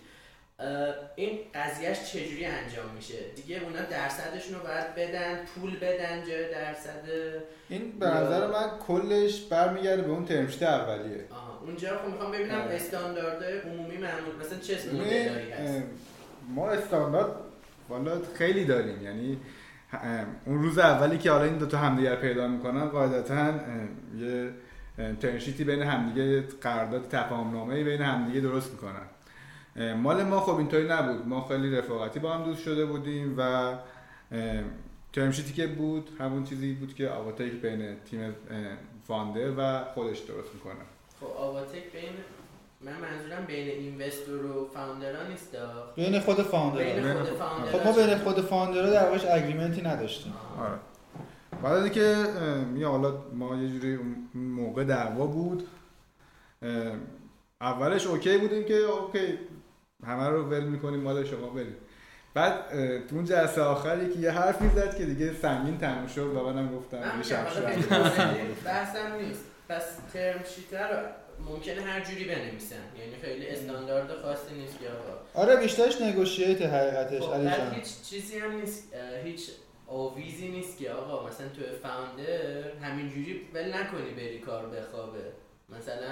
این 1.16 1.38
قضیهش 1.54 2.12
چجوری 2.12 2.44
انجام 2.44 2.84
میشه؟ 2.96 3.18
دیگه 3.36 3.60
اونا 3.64 3.80
درصدشون 3.90 4.54
رو 4.54 4.60
باید 4.66 4.94
بدن 4.94 5.44
پول 5.44 5.76
بدن 5.76 6.24
جای 6.28 6.50
درصد 6.52 7.02
این 7.68 7.98
به 7.98 8.06
نظر 8.06 8.46
من 8.46 8.78
کلش 8.86 9.42
برمیگرده 9.42 10.02
به 10.02 10.10
اون 10.10 10.24
ترمشت 10.24 10.62
اولیه. 10.62 11.24
آها 11.30 11.60
اونجا 11.66 11.98
خب 11.98 12.08
می‌خوام 12.08 12.32
ببینم 12.32 12.60
آره. 12.60 12.74
استانداردهای 12.74 13.58
عمومی 13.58 13.96
معمول 13.96 14.34
مثلا 14.40 14.58
چه 14.58 14.74
مدلی 14.92 15.50
هست. 15.50 15.82
ما 16.48 16.70
استاندارد 16.70 17.32
والا 17.88 18.18
خیلی 18.34 18.64
داریم. 18.64 19.02
یعنی 19.02 19.38
اون 20.46 20.62
روز 20.62 20.78
اولی 20.78 21.18
که 21.18 21.30
حالا 21.30 21.44
این 21.44 21.58
دو 21.58 21.66
تا 21.66 21.78
همدیگر 21.78 22.16
پیدا 22.16 22.48
می‌کنن 22.48 22.88
قاعدتا 22.88 23.54
یه 24.18 24.50
ترنشیتی 25.20 25.64
بین 25.64 25.82
همدیگه 25.82 26.40
قرارداد 26.60 27.08
تفاهم 27.08 27.52
نامه 27.52 27.84
بین 27.84 28.00
همدیگه 28.00 28.40
درست 28.40 28.70
می‌کنن. 28.70 29.06
مال 29.76 30.22
ما 30.22 30.40
خب 30.40 30.56
اینطوری 30.56 30.88
نبود. 30.88 31.28
ما 31.28 31.48
خیلی 31.48 31.76
رفاقتی 31.76 32.20
با 32.20 32.32
هم 32.32 32.44
دوست 32.44 32.62
شده 32.62 32.86
بودیم 32.86 33.34
و 33.38 33.72
ترمشیتی 35.12 35.52
که 35.52 35.66
بود 35.66 36.10
همون 36.20 36.44
چیزی 36.44 36.72
بود 36.72 36.94
که 36.94 37.08
آواتک 37.08 37.52
بین 37.52 37.96
تیم 38.10 38.34
فاندر 39.08 39.50
و 39.58 39.84
خودش 39.94 40.18
درست 40.18 40.54
می‌کنه. 40.54 40.74
خب 41.20 41.26
آواتک 41.26 41.92
بین 41.92 42.10
من 42.80 42.92
منظورم 42.92 43.44
بین 43.46 43.68
اینوستور 43.68 44.46
و 44.46 44.68
فاوندرها 44.74 45.28
نیست 45.28 45.56
بین 45.96 46.20
خود 46.20 46.42
فاوندر 46.42 46.84
بین 46.84 47.14
خود 47.14 47.26
خب 47.72 47.86
ما 47.86 47.92
بین 47.92 48.18
خود 48.18 48.40
فاوندرها 48.40 48.90
در 48.90 49.10
واقع 49.10 49.34
اگریمنتی 49.34 49.82
نداشتیم. 49.82 50.34
آره. 50.60 50.78
بعد 51.62 51.72
از 51.72 51.90
که 51.90 52.24
می 52.72 52.82
حالا 52.82 53.14
ما 53.34 53.56
یه 53.56 53.68
جوری 53.68 53.98
موقع 54.34 54.84
دعوا 54.84 55.26
بود 55.26 55.68
اولش 57.60 58.06
اوکی 58.06 58.38
بودیم 58.38 58.64
که 58.64 58.74
اوکی 58.74 59.38
همه 60.04 60.28
رو 60.28 60.44
ول 60.44 60.64
می‌کنیم 60.64 61.00
مال 61.00 61.24
شما 61.24 61.46
بریم. 61.50 61.76
بعد 62.34 62.70
تو 63.08 63.16
اون 63.16 63.24
جلسه 63.24 63.62
آخری 63.62 64.14
که 64.14 64.18
یه 64.18 64.30
حرف 64.30 64.62
می‌زد 64.62 64.98
که 64.98 65.04
دیگه 65.04 65.34
سنگین 65.34 65.78
تموم 65.78 66.06
شد 66.06 66.36
و 66.36 66.52
منم 66.52 66.76
گفتم 66.76 67.14
یه 67.16 67.22
شب 67.22 67.44
بحثم 68.64 69.16
نیست. 69.16 69.44
پس 69.68 69.84
ترم 70.12 70.44
شیتر 70.56 71.10
ممکنه 71.48 71.82
هر 71.82 72.00
جوری 72.00 72.24
بنویسن. 72.24 72.76
یعنی 72.98 73.16
خیلی 73.22 73.48
استاندارد 73.48 74.22
خاصی 74.22 74.54
نیست 74.54 74.78
که 74.78 74.86
آقا. 74.88 75.42
آره 75.42 75.56
بیشترش 75.56 76.00
نگوشیت 76.00 76.62
حقیقتش 76.62 77.22
خب 77.22 77.74
هیچ 77.74 78.02
چیزی 78.02 78.38
هم 78.38 78.52
نیست. 78.52 78.94
هیچ 79.24 79.50
آویزی 79.88 80.48
نیست 80.48 80.78
که 80.78 80.90
آقا 80.90 81.28
مثلا 81.28 81.48
تو 81.48 81.62
فاوندر 81.82 82.70
همینجوری 82.82 83.48
ول 83.54 83.74
نکنی 83.74 84.10
بری 84.16 84.38
کار 84.38 84.66
بخوابه. 84.66 85.18
مثلا 85.78 86.08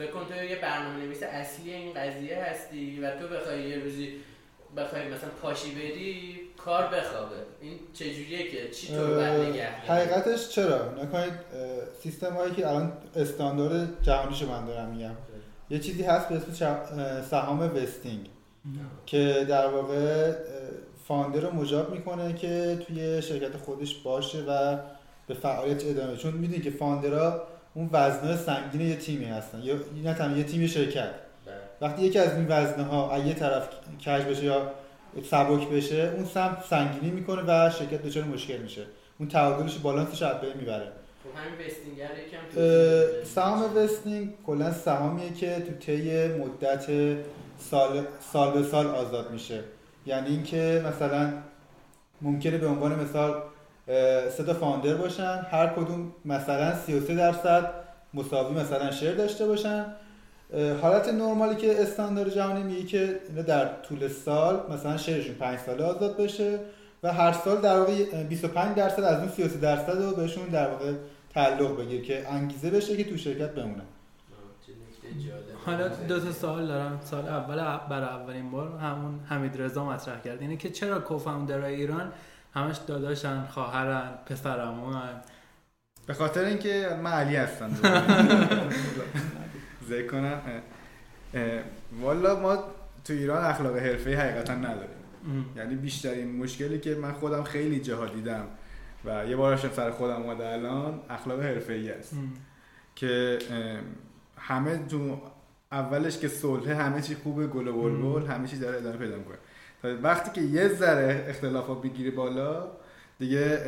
فکر 0.00 0.10
کن 0.10 0.26
تو 0.26 0.44
یه 0.44 0.56
برنامه 0.56 1.04
نویس 1.04 1.22
اصلی 1.22 1.72
این 1.72 1.92
قضیه 1.94 2.44
هستی 2.44 3.00
و 3.00 3.10
تو 3.10 3.28
بخوای 3.28 3.62
یه 3.62 3.78
روزی 3.78 4.12
بخوای 4.76 5.08
مثلا 5.08 5.30
پاشی 5.42 5.74
بری 5.74 6.40
کار 6.56 6.86
بخوابه. 6.86 7.36
این 7.60 7.78
چجوریه 7.94 8.50
که؟ 8.50 8.70
چی 8.70 8.86
تو 8.86 9.14
رو 9.14 9.20
نگه 9.20 9.66
حقیقتش 9.66 10.48
چرا؟ 10.48 10.92
نکنید 11.02 11.32
سیستم 12.02 12.32
هایی 12.32 12.54
که 12.54 12.68
الان 12.68 12.92
استاندارد 13.16 13.88
جهانیشو 14.02 14.48
من 14.48 14.66
دارم 14.66 14.88
میگم. 14.88 15.14
یه 15.70 15.78
چیزی 15.78 16.02
هست 16.02 16.28
به 16.28 16.34
اسم 16.34 17.22
سهام 17.30 17.60
وستینگ. 17.60 18.26
که 19.06 19.46
در 19.48 19.66
واقع 19.66 20.32
فاندر 21.08 21.40
رو 21.40 21.50
مجاب 21.50 21.90
می‌کنه 21.90 22.32
که 22.32 22.78
توی 22.86 23.22
شرکت 23.22 23.56
خودش 23.56 23.94
باشه 23.94 24.38
و 24.38 24.78
به 25.26 25.34
فعالیت 25.34 25.86
ادامه. 25.86 26.16
چون 26.16 26.34
می‌دونی 26.34 26.62
که 26.62 26.70
فاندرها 26.70 27.42
اون 27.74 27.90
وزنه 27.92 28.36
سنگین 28.36 28.80
یه 28.80 28.96
تیمی 28.96 29.24
هستن. 29.24 29.60
یا 29.62 29.74
نه 30.04 30.14
تنها 30.14 30.36
یه 30.36 30.44
تیم 30.44 30.60
یه 30.60 30.66
شرکت. 30.66 31.10
وقتی 31.80 32.02
یکی 32.02 32.18
از 32.18 32.34
این 32.34 32.46
وزنه 32.48 32.84
ها 32.84 33.12
از 33.12 33.26
یه 33.26 33.34
طرف 33.34 33.68
کج 34.06 34.22
بشه 34.22 34.44
یا 34.44 34.72
سبک 35.30 35.68
بشه 35.68 36.12
اون 36.16 36.24
سم 36.24 36.56
سنگینی 36.70 37.10
می‌کنه 37.10 37.42
و 37.42 37.70
شرکت 37.70 38.02
دچار 38.02 38.24
مشکل 38.24 38.56
میشه. 38.56 38.82
اون 39.18 39.28
تعادلش 39.28 39.78
بالانسش 39.78 40.22
از 40.22 40.40
بین 40.40 40.56
می‌بره. 40.56 40.86
خب 41.24 41.30
همین 41.36 43.24
سهام 43.24 43.76
وستینگ 43.76 44.32
کلا 44.46 44.72
سهامیه 44.72 45.32
که 45.32 45.60
تو 45.60 45.72
طی 45.86 46.26
مدت 46.26 46.86
سال 47.70 48.04
سال 48.32 48.52
به 48.52 48.68
سال 48.68 48.86
آزاد 48.86 49.30
میشه. 49.30 49.60
یعنی 50.06 50.28
اینکه 50.28 50.84
مثلا 50.86 51.32
ممکنه 52.22 52.58
به 52.58 52.66
عنوان 52.66 52.94
مثال 52.94 53.42
تا 54.46 54.54
فاوندر 54.54 54.94
باشن. 54.94 55.46
هر 55.50 55.66
کدوم 55.66 56.12
مثلا 56.24 56.76
33 56.76 57.14
درصد 57.14 57.70
مساوی 58.14 58.60
مثلا 58.60 58.90
شیر 58.90 59.14
داشته 59.14 59.46
باشن. 59.46 59.86
حالت 60.82 61.08
نرمالی 61.08 61.56
که 61.56 61.82
استاندارد 61.82 62.34
جهانی 62.34 62.62
میگه 62.62 62.82
که 62.82 63.20
در 63.46 63.68
طول 63.82 64.08
سال 64.08 64.60
مثلا 64.72 64.96
شیرشون 64.96 65.34
5 65.34 65.58
ساله 65.58 65.84
آزاد 65.84 66.16
بشه 66.16 66.58
و 67.02 67.12
هر 67.12 67.32
سال 67.32 67.60
در 67.60 67.78
واقع 67.78 67.92
اه، 68.12 68.24
25 68.24 68.76
درصد 68.76 69.02
از 69.02 69.18
اون 69.18 69.28
33 69.28 69.58
درصد 69.58 70.02
رو 70.02 70.10
بهشون 70.10 70.48
در 70.48 70.70
واقع 70.70 70.92
تعلق 71.34 71.80
بگیر 71.80 72.02
که 72.02 72.28
انگیزه 72.32 72.70
بشه 72.70 72.96
که 72.96 73.10
تو 73.10 73.16
شرکت 73.16 73.50
بمونه. 73.50 73.82
حالا 75.66 75.88
دو 75.88 76.20
تا 76.20 76.32
سوال 76.32 76.66
دارم. 76.66 77.00
سال 77.04 77.28
اول 77.28 77.56
برای 77.90 78.08
اولین 78.08 78.50
بار 78.50 78.78
همون 78.78 79.20
حمید 79.28 79.62
رضا 79.62 79.84
مطرح 79.84 80.20
کرد. 80.20 80.40
اینه 80.40 80.56
که 80.56 80.70
چرا 80.70 80.98
کوفاندرهای 81.00 81.74
ایران 81.74 82.12
همش 82.54 82.76
داداشن 82.76 83.46
خواهرن 83.46 84.10
پسرعموان 84.26 85.20
به 86.06 86.14
خاطر 86.14 86.44
اینکه 86.44 86.98
من 87.02 87.10
علی 87.10 87.36
هستم. 87.36 87.70
ذکر 89.88 90.06
کنم. 90.06 90.40
والا 92.00 92.40
ما 92.40 92.56
تو 93.04 93.12
ایران 93.12 93.44
اخلاق 93.44 93.76
حرفه‌ای 93.76 94.16
حقیقتا 94.16 94.54
نداریم. 94.54 94.96
یعنی 95.56 95.74
بیشترین 95.74 96.36
مشکلی 96.36 96.78
که 96.78 96.94
من 96.94 97.12
خودم 97.12 97.42
خیلی 97.42 97.80
جاها 97.80 98.06
دیدم 98.06 98.44
و 99.04 99.26
یه 99.26 99.36
بارش 99.36 99.64
هم 99.64 99.70
سر 99.70 99.90
خودم 99.90 100.22
اومده 100.22 100.48
الان 100.48 101.00
اخلاق 101.10 101.40
حرفه‌ای 101.40 101.90
است. 101.90 102.14
که 102.94 103.38
همه 104.36 104.86
تو 104.86 105.20
اولش 105.72 106.18
که 106.18 106.28
صلح 106.28 106.70
همه 106.70 107.02
چی 107.02 107.14
خوبه 107.14 107.46
گل 107.46 107.68
و 107.68 107.82
بلبل 107.82 108.26
همه 108.26 108.48
چی 108.48 108.58
داره 108.58 108.76
ادامه 108.76 108.96
پیدا 108.96 109.16
می‌کنه. 109.16 109.38
وقتی 109.84 110.30
که 110.40 110.40
یه 110.40 110.68
ذره 110.68 111.24
اختلافات 111.28 111.82
بگیره 111.82 112.10
بالا 112.10 112.68
دیگه 113.18 113.58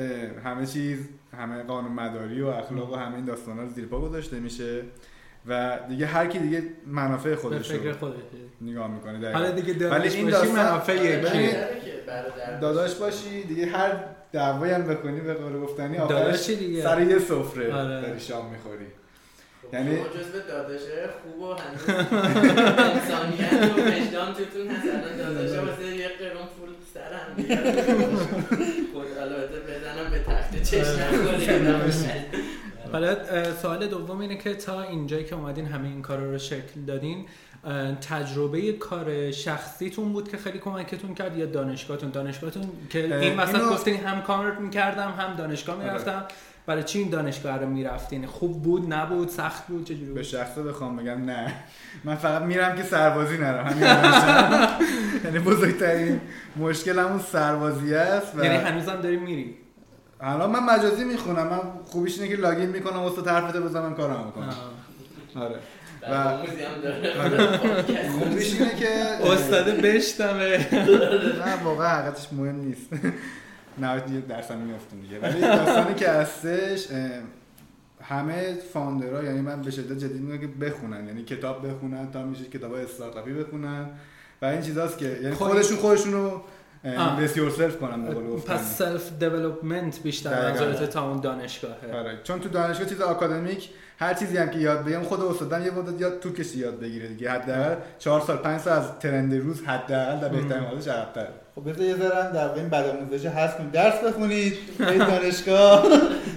همه 0.45 0.66
چیز 0.66 1.09
همه 1.38 1.62
قانون 1.62 1.92
مداری 1.92 2.42
و 2.42 2.47
اخلاق 2.47 2.92
و 2.92 2.97
همه 2.97 3.14
این 3.16 3.25
داستانا 3.25 3.62
رو 3.62 3.69
زیر 3.69 3.87
پا 3.87 4.00
گذاشته 4.00 4.40
میشه 4.40 4.83
و 5.47 5.78
دیگه 5.88 6.07
هر 6.07 6.26
کی 6.26 6.38
دیگه 6.38 6.62
منافع 6.87 7.31
به 7.31 7.37
خودش 7.37 7.69
فکر 7.73 7.88
رو 7.90 7.97
خودشه 7.97 8.16
نگاه 8.61 8.90
می‌کنه 8.90 9.33
حالا 9.33 9.50
دقیقاً. 9.50 9.73
دیگه 9.73 9.88
ولی 9.90 10.09
این 10.09 10.25
باشی 10.31 10.31
داستان- 10.31 10.64
منافع 10.64 10.97
ببین، 11.21 11.40
یکیه 11.40 11.66
داداش 12.61 12.95
باشی 12.95 13.42
دیگه 13.42 13.66
هر 13.66 13.92
دعوایی 14.33 14.73
هم 14.73 14.83
بکنی 14.83 15.21
به 15.21 15.35
قول 15.35 15.61
گفتنی 15.61 15.99
آخرش 15.99 16.37
سر 16.83 17.00
یه 17.00 17.19
سفره 17.19 17.75
آره. 17.75 18.00
داری 18.00 18.21
شام 18.21 18.50
می‌خوری. 18.50 18.87
یعنی 19.73 19.97
جزو 19.97 20.40
داداشه 20.49 21.09
خوب 21.23 21.40
و 21.42 21.52
هنوز 21.54 21.88
انسانیت 22.78 23.52
و 23.52 23.81
وجدان 23.81 24.35
توتون 24.35 24.68
هست. 24.70 24.87
الان 24.88 25.16
داداشه 25.16 25.61
واسه 25.61 25.96
یه 25.96 26.09
قرون 26.09 26.46
پول 26.59 26.68
سرم 26.94 27.35
میاد. 27.37 27.83
خود 28.92 29.18
البته 29.20 29.61
بزنم 29.61 30.11
به 30.11 30.18
تخت 30.18 30.62
چشم 30.62 31.01
نکنه 31.03 32.25
حالا 32.92 33.16
سوال 33.62 33.87
دوم 33.87 34.20
اینه 34.20 34.37
که 34.37 34.55
تا 34.55 34.83
اینجایی 34.83 35.25
که 35.25 35.35
اومدین 35.35 35.66
همه 35.66 35.88
این 35.88 36.03
کارا 36.03 36.31
رو 36.31 36.38
شکل 36.38 36.81
دادین 36.87 37.27
تجربه 38.09 38.72
کار 38.72 39.31
شخصیتون 39.31 40.12
بود 40.12 40.29
که 40.31 40.37
خیلی 40.37 40.59
کمکتون 40.59 41.14
کرد 41.14 41.38
یا 41.38 41.46
دانشگاهتون؟ 41.46 42.11
دانشگاهتون 42.11 42.62
که 42.90 43.16
این 43.18 43.37
وسط 43.40 43.55
اینو- 43.55 43.70
گفتین 43.70 43.96
هم 43.96 44.22
کار 44.22 44.53
می‌کردم 44.53 45.14
هم 45.18 45.37
دانشگاه 45.37 45.77
آره. 45.77 45.85
می‌رفتم؟ 45.85 46.25
برای 46.66 46.83
چی 46.83 46.98
این 46.98 47.11
دانشگاه 47.11 47.59
رو 47.59 47.68
می‌رفتین؟ 47.68 48.27
خوب 48.27 48.62
بود؟ 48.62 48.92
نبود؟ 48.92 49.29
سخت 49.29 49.66
بود؟ 49.66 49.85
چجوری 49.85 50.05
به 50.05 50.12
بود 50.12 50.22
شخصه 50.22 50.62
بخوام 50.62 50.96
بگم 50.96 51.25
نه. 51.25 51.53
من 52.05 52.14
فقط 52.14 52.42
میرم 52.42 52.77
که 52.77 52.83
سربازی 52.83 53.38
نرم. 53.38 53.66
همین. 53.66 53.83
یعنی 55.25 55.38
بزرگترین 55.38 56.20
مشکل 56.57 56.98
همون 56.98 57.20
سربازی 57.33 57.94
است 57.94 58.33
و 58.37 58.44
یعنی 58.44 58.57
هنوزم 58.57 59.01
داری 59.01 59.16
میری؟ 59.16 59.55
الان 60.20 60.51
من 60.51 60.75
مجازی 60.75 61.05
می‌خونم. 61.05 61.46
من 61.46 61.61
خوبیش 61.85 62.18
اینه 62.18 62.37
که 62.37 62.42
لاگین 62.42 62.68
می‌کنم 62.68 63.01
استاد 63.01 63.29
حرفت 63.29 63.57
بزنم 63.57 63.94
کارم 63.94 64.27
می‌کنم. 64.27 64.55
آره. 65.37 65.57
و 66.11 66.14
آره. 66.14 67.59
خوبیش 68.09 68.55
اینه 68.55 68.75
که 68.75 68.88
استاد 69.33 69.64
بشتمه. 69.64 70.68
نه 71.46 71.62
واقعا 71.64 71.88
حقیقتش 71.88 72.33
مهم 72.33 72.57
نیست. 72.57 72.90
90 73.79 74.27
درصد 74.29 74.57
میافتم 74.57 75.01
دیگه. 75.01 75.19
ولی 75.21 75.41
داستانی 75.41 75.95
که 75.95 76.09
هستش 76.09 76.89
همه 78.03 78.55
founder 78.73 79.16
ها 79.16 79.23
یعنی 79.23 79.41
من 79.41 79.63
به 79.63 79.71
شدت 79.71 79.99
جدی 79.99 80.19
میگم 80.19 80.39
که 80.41 80.47
بخونن. 80.47 81.07
یعنی 81.07 81.25
کتاب 81.25 81.69
بخونن 81.69 82.11
تا 82.11 82.23
میشه 82.23 82.45
کتاب 82.45 82.73
استارتاپی 82.73 83.33
بخونن. 83.33 83.87
و 84.43 84.47
این 84.47 84.61
چیزاست 84.61 84.99
که 84.99 85.19
یعنی 85.23 85.35
خب- 85.35 85.45
خودشون 85.45 85.77
خودشون 85.77 86.13
رو. 86.13 86.43
invest 86.85 87.37
yourself 87.37 87.77
کنن. 87.79 88.05
پس 88.47 88.79
self 88.79 89.11
development 89.18 90.03
بیشتر. 90.03 90.51
منظورت 90.51 90.91
تا 90.91 91.11
اون 91.11 91.21
دانشگاهه. 91.21 91.93
آره. 91.95 92.19
چون 92.25 92.41
تو 92.41 92.49
دانشگاه 92.49 92.89
چیز 92.89 93.01
آکادمیک 93.01 93.71
هر 93.99 94.15
چیزی 94.15 94.37
هم 94.37 94.51
که 94.51 94.59
یاد 94.59 94.85
بگم 94.85 95.03
خود 95.03 95.21
استادم 95.21 95.65
یه 95.65 95.71
مدت 95.71 96.01
یاد 96.01 96.19
طول 96.21 96.33
کشید 96.33 96.59
یاد 96.59 96.81
بگیره 96.81 97.09
دیگه. 97.09 97.31
حداقل 97.31 97.75
4 97.99 98.21
سال 98.21 98.37
5 98.37 98.61
سال 98.61 98.79
از 98.79 98.99
ترند 98.99 99.35
روز 99.35 99.63
حداقل 99.65 100.21
در 100.21 100.29
بهترین 100.29 100.65
حالش 100.65 100.89
عقب‌تره. 100.89 101.29
خب 101.55 101.71
بذار 101.71 101.87
یه 101.87 101.97
ذره 101.97 102.33
در 102.33 102.47
واقع 102.47 102.61
این 102.61 102.69
بدآموزش 102.69 103.27
هست 103.27 103.57
کنید 103.57 103.73
درس 103.73 104.05
بخونید 104.05 104.59
برید 104.79 104.99
دانشگاه. 104.99 105.87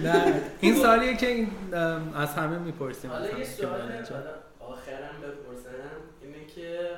نه 0.02 0.42
این 0.60 0.74
سالیه 0.74 1.16
که 1.16 1.26
این 1.26 1.48
از 2.14 2.34
همه 2.34 2.58
می‌پرسیم. 2.58 3.10
حالا 3.10 3.24
مثلا 3.24 3.38
یه 3.38 3.44
که 3.44 3.50
سوال 3.50 3.80
آخرم 4.60 5.16
بپرسم. 5.22 5.70
اینه 6.22 6.46
که 6.54 6.90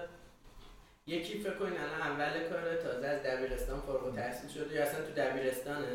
یکی 1.07 1.39
فکر 1.39 1.55
کنین 1.55 1.73
الان 1.73 2.13
اول 2.13 2.33
کار 2.49 2.77
تازه 2.83 3.07
از 3.07 3.23
دبیرستان 3.23 3.81
فارغ 3.87 4.05
التحصیل 4.05 4.51
شده 4.51 4.75
یا 4.75 4.83
اصلا 4.83 5.01
تو 5.01 5.13
دبیرستانه. 5.23 5.87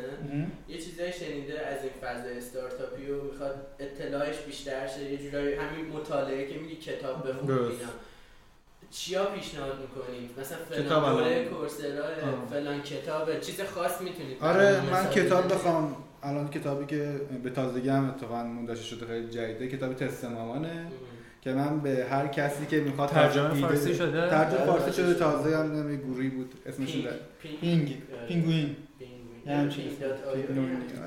یه 0.68 0.78
چیزایی 0.78 1.12
شنیده 1.12 1.66
از 1.66 1.78
این 1.82 1.92
فضای 2.02 2.38
استارتاپی 2.38 3.10
و 3.10 3.22
می‌خواد 3.22 3.66
اطلاعش 3.78 4.36
بیشتر 4.36 4.86
شه. 4.86 5.02
یه 5.02 5.18
جورایی 5.18 5.54
همین 5.54 5.86
مطالعه 5.92 6.46
که 6.46 6.58
میگی 6.58 6.76
کتاب 6.76 7.28
بخون. 7.28 7.50
اینا. 7.50 7.92
چیا 8.90 9.24
پیشنهاد 9.24 9.72
می‌کنید 9.80 10.30
مثلا 10.40 10.58
فلان. 10.70 11.14
دوره 11.14 11.44
کورسرا. 11.44 12.04
فلان 12.50 12.82
کتاب 12.82 13.40
چیز 13.40 13.60
خاص 13.60 14.00
می‌تونید 14.00 14.36
آره 14.40 14.80
من 14.92 15.10
کتاب 15.10 15.54
بخوام. 15.54 15.96
الان 16.22 16.48
کتابی 16.48 16.86
که 16.86 17.20
به 17.42 17.50
تازگی 17.50 17.88
هم 17.88 18.10
اتفاقا 18.10 18.42
منتشر 18.42 18.82
شده 18.82 19.06
خیلی 19.06 19.30
جدیده 19.30 19.68
کتاب 19.68 19.94
تست 19.94 20.24
مامانه. 20.24 20.86
که 21.40 21.52
من 21.52 21.80
به 21.80 22.06
هر 22.10 22.26
کسی 22.26 22.66
که 22.66 22.80
می‌خواد 22.80 23.08
ترجمه 23.08 23.60
فارسی 23.60 23.94
شده؟ 23.94 24.30
ترجمه 24.30 24.60
آره، 24.60 24.66
فارسی 24.66 24.92
شده 24.92 25.06
شده. 25.06 25.18
تازه 25.18 25.56
هم 25.56 25.72
نمی 25.72 25.96
گوری 25.96 26.28
بود 26.28 26.54
اسمش 26.66 26.96
پینگ 27.60 28.02
پینگوین. 28.28 28.76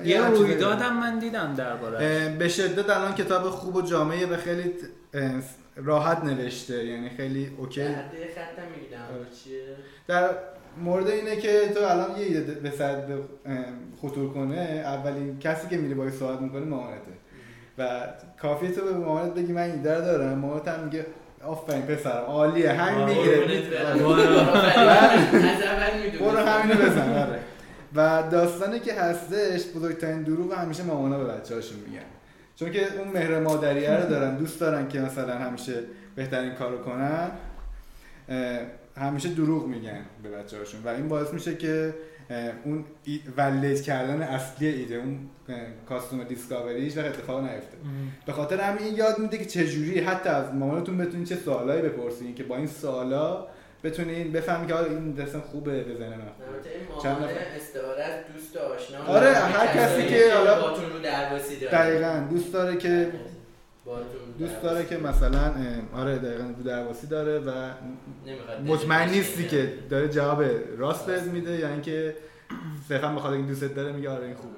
یه 0.04 0.22
همچین 0.22 0.36
رویدادم 0.36 0.96
من 0.96 1.18
دیدم 1.18 1.54
درباره 1.54 2.36
به 2.38 2.48
شدت 2.48 2.90
الان 2.90 3.14
کتاب 3.14 3.50
خوب 3.50 3.76
و 3.76 3.82
جامعه 3.82 4.26
به 4.26 4.36
خیلی 4.36 4.74
راحت 5.84 6.24
نوشته 6.24 6.86
یعنی 6.86 7.10
خیلی 7.10 7.50
اوکی. 7.58 7.84
خطم 7.84 7.92
میگیدم. 8.76 8.98
آره. 9.14 9.26
چیه؟ 9.44 9.62
در 10.06 10.30
مورد 10.76 11.08
اینه 11.08 11.36
که 11.36 11.68
تو 11.74 11.80
الان 11.80 12.18
یه 12.18 12.26
ایده 12.26 12.54
به 12.54 12.70
سر 12.70 13.02
خطور 14.00 14.32
کنه 14.32 14.82
اولین 14.84 15.38
کسی 15.38 15.68
که 15.68 15.76
میری 15.76 15.94
باید 15.94 16.12
صحبت 16.12 16.40
می‌کنه 16.40 16.64
مامانته. 16.64 17.12
و 17.78 18.08
کافیه 18.42 18.70
تو 18.70 18.84
به 18.84 18.90
مامانت 18.92 19.34
بگی 19.34 19.52
من 19.52 19.62
ایده 19.70 19.94
رو 19.94 20.00
دارم. 20.00 20.38
مامانت 20.38 20.68
هم 20.68 20.84
میگه 20.84 21.06
آفرین 21.44 21.82
پسرم 21.82 22.24
عالیه. 22.24 22.72
همین 22.72 23.04
می‌گیره. 23.04 23.36
آره. 23.36 23.46
می‌دونی. 26.04 26.18
برو 26.18 26.38
همینو 26.38 26.74
بزن. 26.74 27.18
آره. 27.18 27.38
و 27.94 28.22
داستانی 28.30 28.80
که 28.80 28.94
هستش 28.94 29.66
بزرگترین 29.76 30.22
دروغ 30.22 30.52
همیشه 30.52 30.82
مامانا 30.82 31.18
به 31.18 31.24
بچه 31.24 31.54
هاشون 31.54 31.78
میگن. 31.78 32.02
چون 32.58 32.70
که 32.72 32.98
اون 32.98 33.08
مهر 33.08 33.40
مادریه 33.40 33.90
رو 33.90 34.08
دارن 34.08 34.36
دوست 34.36 34.60
دارن 34.60 34.88
که 34.88 35.00
مثلا 35.00 35.38
همیشه 35.38 35.74
بهترین 36.16 36.54
کارو 36.54 36.78
کنن 36.78 37.30
همیشه 38.96 39.28
دروغ 39.28 39.66
میگن 39.66 40.04
به 40.22 40.30
بچه 40.30 40.58
هاشون 40.58 40.80
و 40.84 40.88
این 40.88 41.08
باعث 41.08 41.32
میشه 41.32 41.56
که 41.56 41.94
اون 42.64 42.84
ولیت 43.36 43.80
کردن 43.80 44.22
اصلی 44.22 44.66
ایده 44.66 44.94
اون 44.94 45.18
کاستومر 45.88 46.24
دیسکاوریش 46.24 46.96
و 46.96 47.00
اتفاق 47.00 47.40
نیفته. 47.40 47.76
به 48.26 48.32
خاطر 48.32 48.60
همین 48.60 48.82
این 48.82 48.94
یاد 48.94 49.18
میده 49.18 49.38
که 49.38 49.44
چجوری 49.44 50.00
حتی 50.00 50.28
از 50.28 50.54
مامانتون 50.54 50.98
بتونید 50.98 51.26
چه 51.26 51.36
سوالایی 51.36 51.82
بپرسین 51.82 52.34
که 52.34 52.42
با 52.44 52.56
این 52.56 52.66
سوالا 52.66 53.46
بتونین 53.84 54.32
بفهمی 54.32 54.66
که 54.66 54.74
آره 54.74 54.90
این 54.90 55.12
درسم 55.12 55.40
خوبه 55.40 55.70
به 55.82 55.94
ذهن 55.94 56.08
من. 56.08 56.14
البته 56.14 56.70
این 56.70 57.02
چند 57.02 57.16
نفر؟ 57.22 57.34
استعاره 57.56 58.02
از 58.02 58.24
دوست 58.34 58.56
آشنا 58.56 59.04
آره، 59.06 59.30
هر 59.34 59.66
کسی 59.66 60.06
که 60.06 60.34
حالا- 60.34 60.60
باتون 60.62 60.90
رو 60.92 60.98
درواسی 60.98 61.60
داره. 61.60 61.72
دقیقا 61.72 62.26
دوست 62.30 62.52
داره 62.52 62.76
که 62.76 63.12
دوست 64.38 64.62
داره 64.62 64.86
که 64.86 64.96
مثلا 64.96 65.54
آره 65.96 66.18
دقیقا 66.18 66.44
رو 66.58 66.62
درواسی 66.64 67.06
داره 67.06 67.38
و 67.38 67.50
مطمئن 68.66 69.08
نیستی. 69.10 69.48
که 69.48 69.72
داره 69.90 70.08
جواب 70.08 70.44
راست 70.78 71.06
بهت 71.06 71.22
میده 71.22 71.58
یا 71.58 71.68
اینکه 71.68 72.14
صرفا 72.88 73.08
بخاطر 73.08 73.34
این 73.34 73.46
دوستت 73.46 73.74
داره 73.74 73.92
میگه 73.92 74.10
آره 74.10 74.24
این 74.26 74.34
خوبه. 74.34 74.54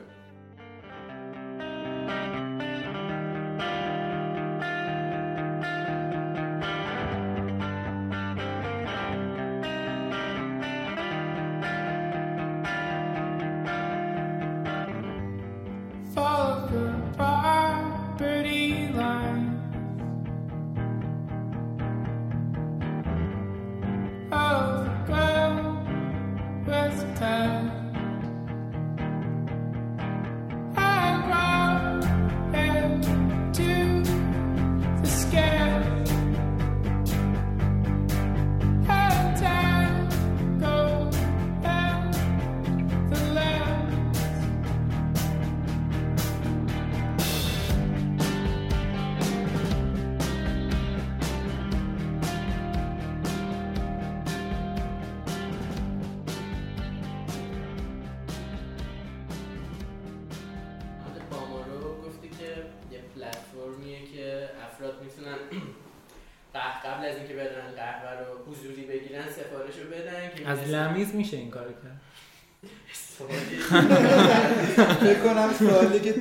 فکر 75.01 75.21
کنم 75.25 75.51
سوالی 75.59 76.01
که 76.01 76.15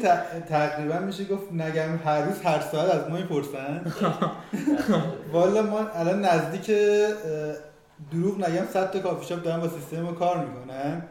تقریبا 0.50 1.00
میشه 1.00 1.24
گفت 1.26 1.54
نگم 1.54 2.00
هر 2.06 2.22
روز 2.22 2.42
هر 2.44 2.60
ساعت 2.72 2.90
از 2.96 3.10
ما 3.10 3.18
می‌پرسن. 3.18 3.82
والا 5.34 5.62
ما 5.62 5.80
الان 5.80 6.26
نزدیک 6.26 6.72
دروغ 8.12 8.38
نگم 8.38 8.66
100 8.74 8.92
تا 8.92 9.00
کافی 9.00 9.26
شاپ 9.26 9.44
دارن 9.44 9.60
با 9.60 9.68
سیستم 9.68 10.02
ما 10.02 10.12
کار 10.12 10.46
می‌کنن. 10.46 11.02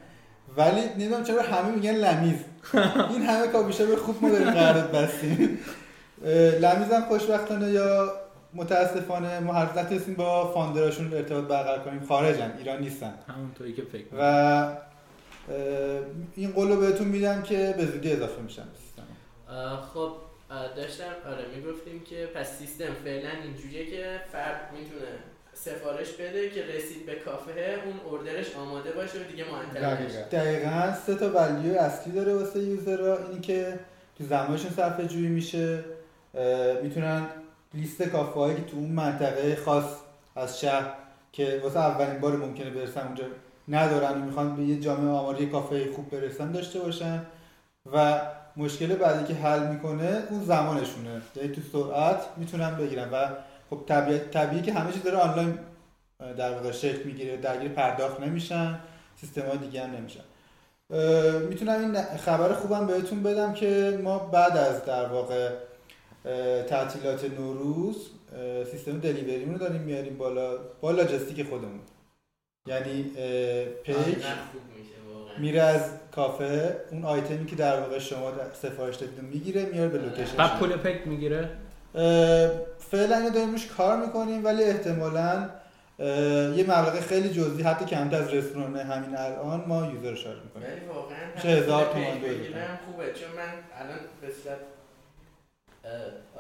ولی 0.57 0.81
نمی‌دونم 0.99 1.25
چرا 1.25 1.43
همه 1.43 1.71
میگن 1.75 1.93
لمیز. 1.93 2.39
این 3.13 3.23
همه 3.23 3.47
کافی 3.47 3.73
شاپ 3.73 3.95
خوب 3.95 4.17
ما 4.23 4.31
داریم 4.31 4.51
قرارداد 4.51 4.91
بستیم. 4.93 5.59
لمیز 6.61 6.93
هم 6.93 7.03
خوشبختانه 7.09 7.71
یا 7.71 8.13
متاسفانه 8.55 9.41
ما 9.41 9.53
هر 9.53 9.67
با 10.17 10.53
فاندراشون 10.53 11.15
ارتباط 11.15 11.45
برقرار 11.45 11.79
کنیم. 11.79 12.03
خارجن 12.09 12.53
ایران 12.59 12.81
نیستن. 12.81 13.15
همونطوری 13.37 13.73
که 13.73 13.83
فکر 13.93 14.05
و 14.19 14.88
این 16.37 16.53
قول 16.53 16.69
رو 16.69 16.81
بهتون 16.81 17.07
میدم 17.07 17.43
که 17.43 17.75
به 17.77 17.87
زودی 17.87 18.13
اضافه 18.13 18.43
میشن 18.43 18.65
سیستم. 18.83 19.03
خب 19.95 20.13
داشتم 20.77 21.05
آره 21.27 21.45
می‌گفتیم 21.57 22.01
که 22.01 22.29
پس 22.35 22.59
سیستم 22.59 22.95
فعلا 23.05 23.31
اینجوریه 23.45 23.87
که 23.87 24.21
فرد 24.33 24.61
می‌تونه 24.73 25.11
سفارش 25.55 26.13
بده 26.13 26.51
که 26.51 26.63
رسید 26.63 27.07
به 27.07 27.15
کافه 27.15 27.79
اون 27.85 28.01
اوردرش 28.11 28.57
آماده 28.57 28.93
باشه 28.93 29.19
و 29.19 29.23
دیگه 29.31 29.45
معطل 29.45 30.05
نشه. 30.05 30.23
دقیقا 30.23 30.71
دقیقا 30.71 30.95
سه 31.07 31.15
تا 31.15 31.31
ولیو 31.31 31.79
اصلی 31.79 32.13
داره 32.13 32.35
واسه 32.35 32.59
یوزرها 32.59 33.19
اینی 33.19 33.41
که 33.41 33.79
تو 34.19 34.25
زمانشون 34.25 34.71
صفحه 34.71 35.07
جویی 35.07 35.29
میشه. 35.29 35.85
می‌تونن 36.83 37.27
لیست 37.75 38.03
کافه 38.03 38.41
هایی 38.41 38.57
که 38.57 38.63
تو 38.63 38.77
اون 38.77 38.91
منطقه 38.91 39.57
خاص 39.65 39.85
از 40.37 40.61
شهر 40.61 40.95
که 41.33 41.61
واسه 41.63 41.79
اولین 41.79 42.21
بار 42.21 42.37
ممکنه 42.37 42.71
برسن 42.71 43.07
اونجا 43.07 43.25
ندارن. 43.69 44.23
و 44.23 44.25
می‌خوان 44.25 44.57
به 44.57 44.63
یه 44.63 44.81
جامعه 44.81 45.13
آماری 45.13 45.47
کافه 45.47 45.93
خوب 45.93 46.11
برسن 46.11 46.53
داشته 46.53 46.79
باشن. 46.81 47.23
و 47.93 48.21
مشکل 48.57 48.87
بعدی 48.87 49.35
که 49.35 49.41
حل 49.41 49.67
می‌کنه 49.67 50.23
اون 50.31 50.45
زمانشونه. 50.45 51.23
یعنی 51.37 51.49
تو 51.49 51.61
سرعت 51.73 52.21
می‌تونن 52.37 52.77
بگیرن. 52.77 53.11
و 53.11 53.29
خب 53.71 53.81
طبیعی, 53.87 54.19
طبیعی 54.19 54.63
که 54.63 54.73
همه 54.73 54.93
چیز 54.93 55.03
داره 55.03 55.17
آنلاین 55.17 55.59
در 56.39 56.53
واقع 56.53 56.73
شکل 56.73 57.03
می‌گیره. 57.03 57.37
درگیر 57.37 57.69
پرداخت 57.69 58.21
نمیشن. 58.21 58.79
سیستم 59.21 59.43
های 59.43 59.59
دیگه 59.59 59.83
هم 59.83 59.91
نمیشن. 59.91 60.21
می‌تونم 61.49 61.81
این 61.81 62.03
خبر 62.03 62.53
خوبم 62.53 62.87
بهتون 62.87 63.23
بدم 63.23 63.53
که 63.53 64.01
ما 64.05 64.19
بعد 64.19 64.57
از 64.57 64.85
در 64.85 65.07
واقع 65.07 65.51
تعطیلات 66.69 67.25
نوروز 67.25 68.11
سیستم 68.71 68.99
delivery 68.99 69.40
مون 69.40 69.55
رو 69.55 69.61
داریم 69.61 69.81
میاریم 69.81 70.19
بالا 70.19 70.57
با 70.81 70.91
لاجستیک 70.91 71.49
خودمون. 71.49 71.81
یعنی 72.69 73.03
پیک 73.83 73.97
آره، 73.97 74.07
واقعا. 75.15 75.39
میره 75.39 75.61
از 75.61 75.83
کافه 76.13 76.77
اون 76.91 77.05
آیتمی 77.05 77.47
که 77.47 77.57
در 77.57 77.81
واقع 77.81 77.99
شما 77.99 78.33
سفارش 78.63 78.97
دادید 78.97 79.23
می‌گیره 79.23 79.65
میاره 79.65 79.89
به 79.89 79.99
location 79.99 80.37
بعد. 80.37 80.59
پول 80.59 80.77
پیک 80.77 81.07
می‌گیره؟ 81.07 81.49
فعلا 82.91 83.17
اینو 83.17 83.31
داریم 83.31 83.51
روش 83.51 83.67
کار 83.67 84.07
می‌کنیم 84.07 84.45
ولی 84.45 84.65
احتمالا 84.65 85.51
یه 86.57 86.65
مبلغ 86.65 87.01
خیلی 87.01 87.29
جزئی 87.29 87.63
حتی 87.63 87.85
کمتر 87.85 88.23
از 88.23 88.35
رستوران 88.35 88.77
همین 88.77 89.17
الان 89.17 89.65
ما 89.67 89.87
user 89.87 90.15
charge 90.15 90.39
می‌کنیم. 90.45 90.67
ولی 90.69 90.87
واقعا 90.87 91.19
چه 91.43 91.49
هزار 91.49 91.93
تومان 91.93 92.19
بگیرم 92.21 92.79
خوبه 92.87 93.05
چون 93.05 93.31
من 93.37 93.53
الان 93.81 93.99
به 94.21 94.29
صورت 94.43 94.59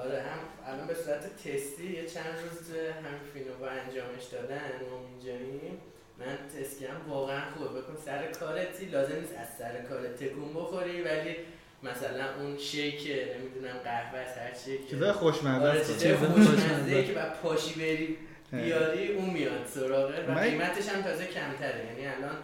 آره 0.04 0.18
هم 0.28 0.38
الان 0.74 0.86
به 0.86 0.94
صورت 0.94 1.36
تستی 1.36 1.92
یه 1.92 2.06
چند 2.06 2.34
روز 2.44 2.76
هم 3.04 3.16
فینووا 3.32 3.66
انجامش 3.66 4.24
دادن 4.32 4.70
ما 4.90 4.96
اینجاییم 5.08 5.78
من 6.20 6.60
تست 6.60 6.80
کردم 6.80 7.00
واقعا 7.08 7.40
خوبه. 7.54 7.80
بکن 7.80 7.96
سر 8.04 8.32
کارتی. 8.32 8.86
لازم 8.86 9.14
نیست 9.14 9.34
از 9.38 9.48
سر 9.58 9.82
کارت 9.88 10.16
تکون 10.16 10.54
بخوری 10.54 11.02
ولی 11.02 11.36
مثلا 11.82 12.24
اون 12.40 12.58
شیک 12.58 13.08
نمی‌دونم 13.38 13.78
قهوه 13.84 14.18
است، 14.18 14.38
هر 14.38 14.54
شیک. 14.64 14.90
چیزای 14.90 15.12
خوشمزه 15.12 15.68
آره 15.68 15.80
است. 15.80 15.92
چیزای 15.92 16.16
چیزای 16.16 16.28
خوشمزه. 16.28 17.04
که 17.04 17.12
بعد 17.12 17.40
پاشی 17.42 17.74
بری 17.80 18.16
بیاری 18.52 19.12
اون 19.12 19.30
میاد 19.30 19.66
سراغه 19.66 20.26
و 20.28 20.38
قیمتش 20.38 20.88
هم 20.88 21.02
تازه 21.02 21.26
کمتره. 21.26 21.86
یعنی 21.86 22.06
الان 22.06 22.36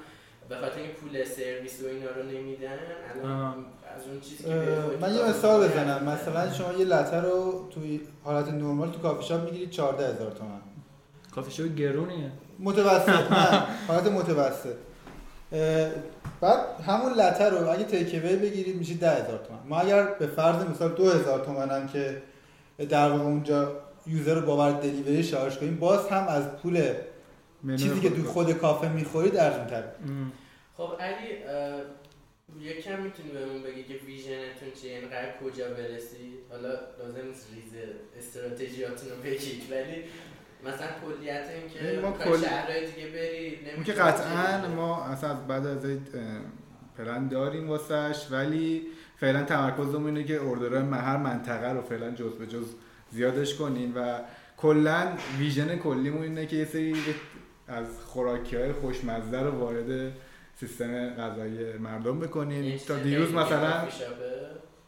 به 0.49 0.57
خاطر 0.57 0.79
اینکه 0.79 0.93
پول 0.93 1.25
سرویس 1.25 1.83
و 1.83 1.87
اینا 1.87 2.11
رو 2.11 2.23
نمیدن 2.23 2.79
الان. 3.15 3.65
از 3.97 4.07
اون 4.07 4.21
چیزی 4.21 4.45
که 4.45 4.51
من 5.01 5.15
یه 5.15 5.29
مثال 5.29 5.69
بزنم. 5.69 6.05
مثلا 6.09 6.53
شما 6.53 6.73
یه 6.73 6.85
لته 6.85 7.21
رو 7.21 7.69
توی 7.75 8.01
حالت 8.25 8.49
نرمال 8.49 8.91
تو 8.91 8.99
کافی 8.99 9.25
شاپ 9.27 9.45
می‌گیرید 9.45 9.71
14 9.71 10.15
هزار 10.15 10.31
تومن. 10.31 10.61
کافی 11.35 11.51
شاپ 11.51 11.69
گرونیه. 11.69 12.31
متوسط 12.59 13.33
نه 13.33 13.67
حالت 13.89 14.07
متوسط. 14.07 14.77
بعد 16.41 16.81
همون 16.87 17.13
لته 17.13 17.49
رو 17.49 17.71
اگه 17.71 17.85
take 17.85 18.11
away 18.11 18.37
بگیرید 18.37 18.77
میشه 18.77 18.95
10 18.95 19.11
هزار 19.11 19.39
تومن. 19.39 19.59
ما 19.69 19.81
اگر 19.81 20.03
به 20.03 20.27
فرض 20.27 20.65
مثال 20.65 20.93
2 20.93 21.11
هزار 21.11 21.45
تومن 21.45 21.71
هم 21.71 21.89
که 21.89 22.23
در 22.89 23.11
واقع 23.11 23.23
اونجا 23.23 23.73
user 24.07 24.35
رو 24.35 24.47
بابت 24.47 24.73
delivery 24.73 25.23
charge 25.23 25.59
کنیم 25.59 25.77
باز 25.79 26.09
هم 26.09 26.29
از 26.29 26.49
پول 26.49 26.93
چیزی 27.77 28.01
که 28.01 28.09
خود 28.11 28.23
تو. 28.23 28.31
خود 28.33 28.53
کافه 28.53 28.89
می‌خورید 28.89 29.37
ارزون 29.37 29.67
تره. 29.67 29.93
خب 30.77 30.91
علی 31.01 31.29
یکم 32.61 33.03
می‌تونی 33.03 33.29
بهمون 33.29 33.63
بگی 33.63 33.83
که 33.85 33.95
ویژنتون 34.07 34.69
چیه؟ 34.81 34.93
یعنی 34.93 35.07
قرار 35.07 35.33
کجا 35.45 35.69
برسید؟ 35.69 36.39
حالا 36.51 36.69
لازم 36.69 37.27
نیست 37.29 37.47
ریز 37.55 37.73
استراتژیاتون 38.19 39.09
رو 39.11 39.17
بگید 39.25 39.63
ولی 39.71 40.05
مثلا 40.67 40.87
کلیت 41.07 41.45
این 41.51 41.95
که 41.95 42.01
ما 42.01 42.09
می‌خوای 42.11 42.31
کل- 42.31 42.45
شهرهای 42.45 42.87
دیگه 42.91 43.09
برید 43.09 43.59
اون 43.75 43.85
که 43.85 43.93
قطعا 43.93 44.69
ما 44.69 45.05
اصلا 45.05 45.31
از 45.31 45.47
بعد 45.47 45.67
از 45.67 45.85
این 45.85 46.07
پلن 46.99 47.29
داریم 47.29 47.69
واسش 47.69 48.27
ولی 48.31 48.83
فعلا 49.17 49.43
تمرکزمون 49.43 50.07
اینه 50.07 50.25
که 50.25 50.41
اردرهای 50.43 50.83
هر 50.83 51.17
منطقه 51.17 51.73
رو 51.73 51.83
فعلا 51.83 52.11
جز 52.11 52.33
به 52.39 52.47
جز 52.47 52.67
زیادش 53.11 53.55
کنیم 53.55 53.93
و 53.97 54.21
کلا 54.57 55.09
ویژن 55.39 55.77
کلیمون 55.77 56.23
اینه 56.23 56.47
که 56.47 56.57
یه 56.57 56.65
سری 56.65 56.97
از 57.69 57.87
خوراکی 58.07 58.57
های 58.57 58.73
خوشمزه 58.73 59.41
رو 59.41 59.51
وارد 59.51 60.13
سیستم 60.61 61.11
غذایی 61.11 61.73
مردم 61.79 62.21
بکنیم 62.21 62.79
تا 62.79 62.97
دیروز 62.99 63.33
مثلا. 63.33 63.85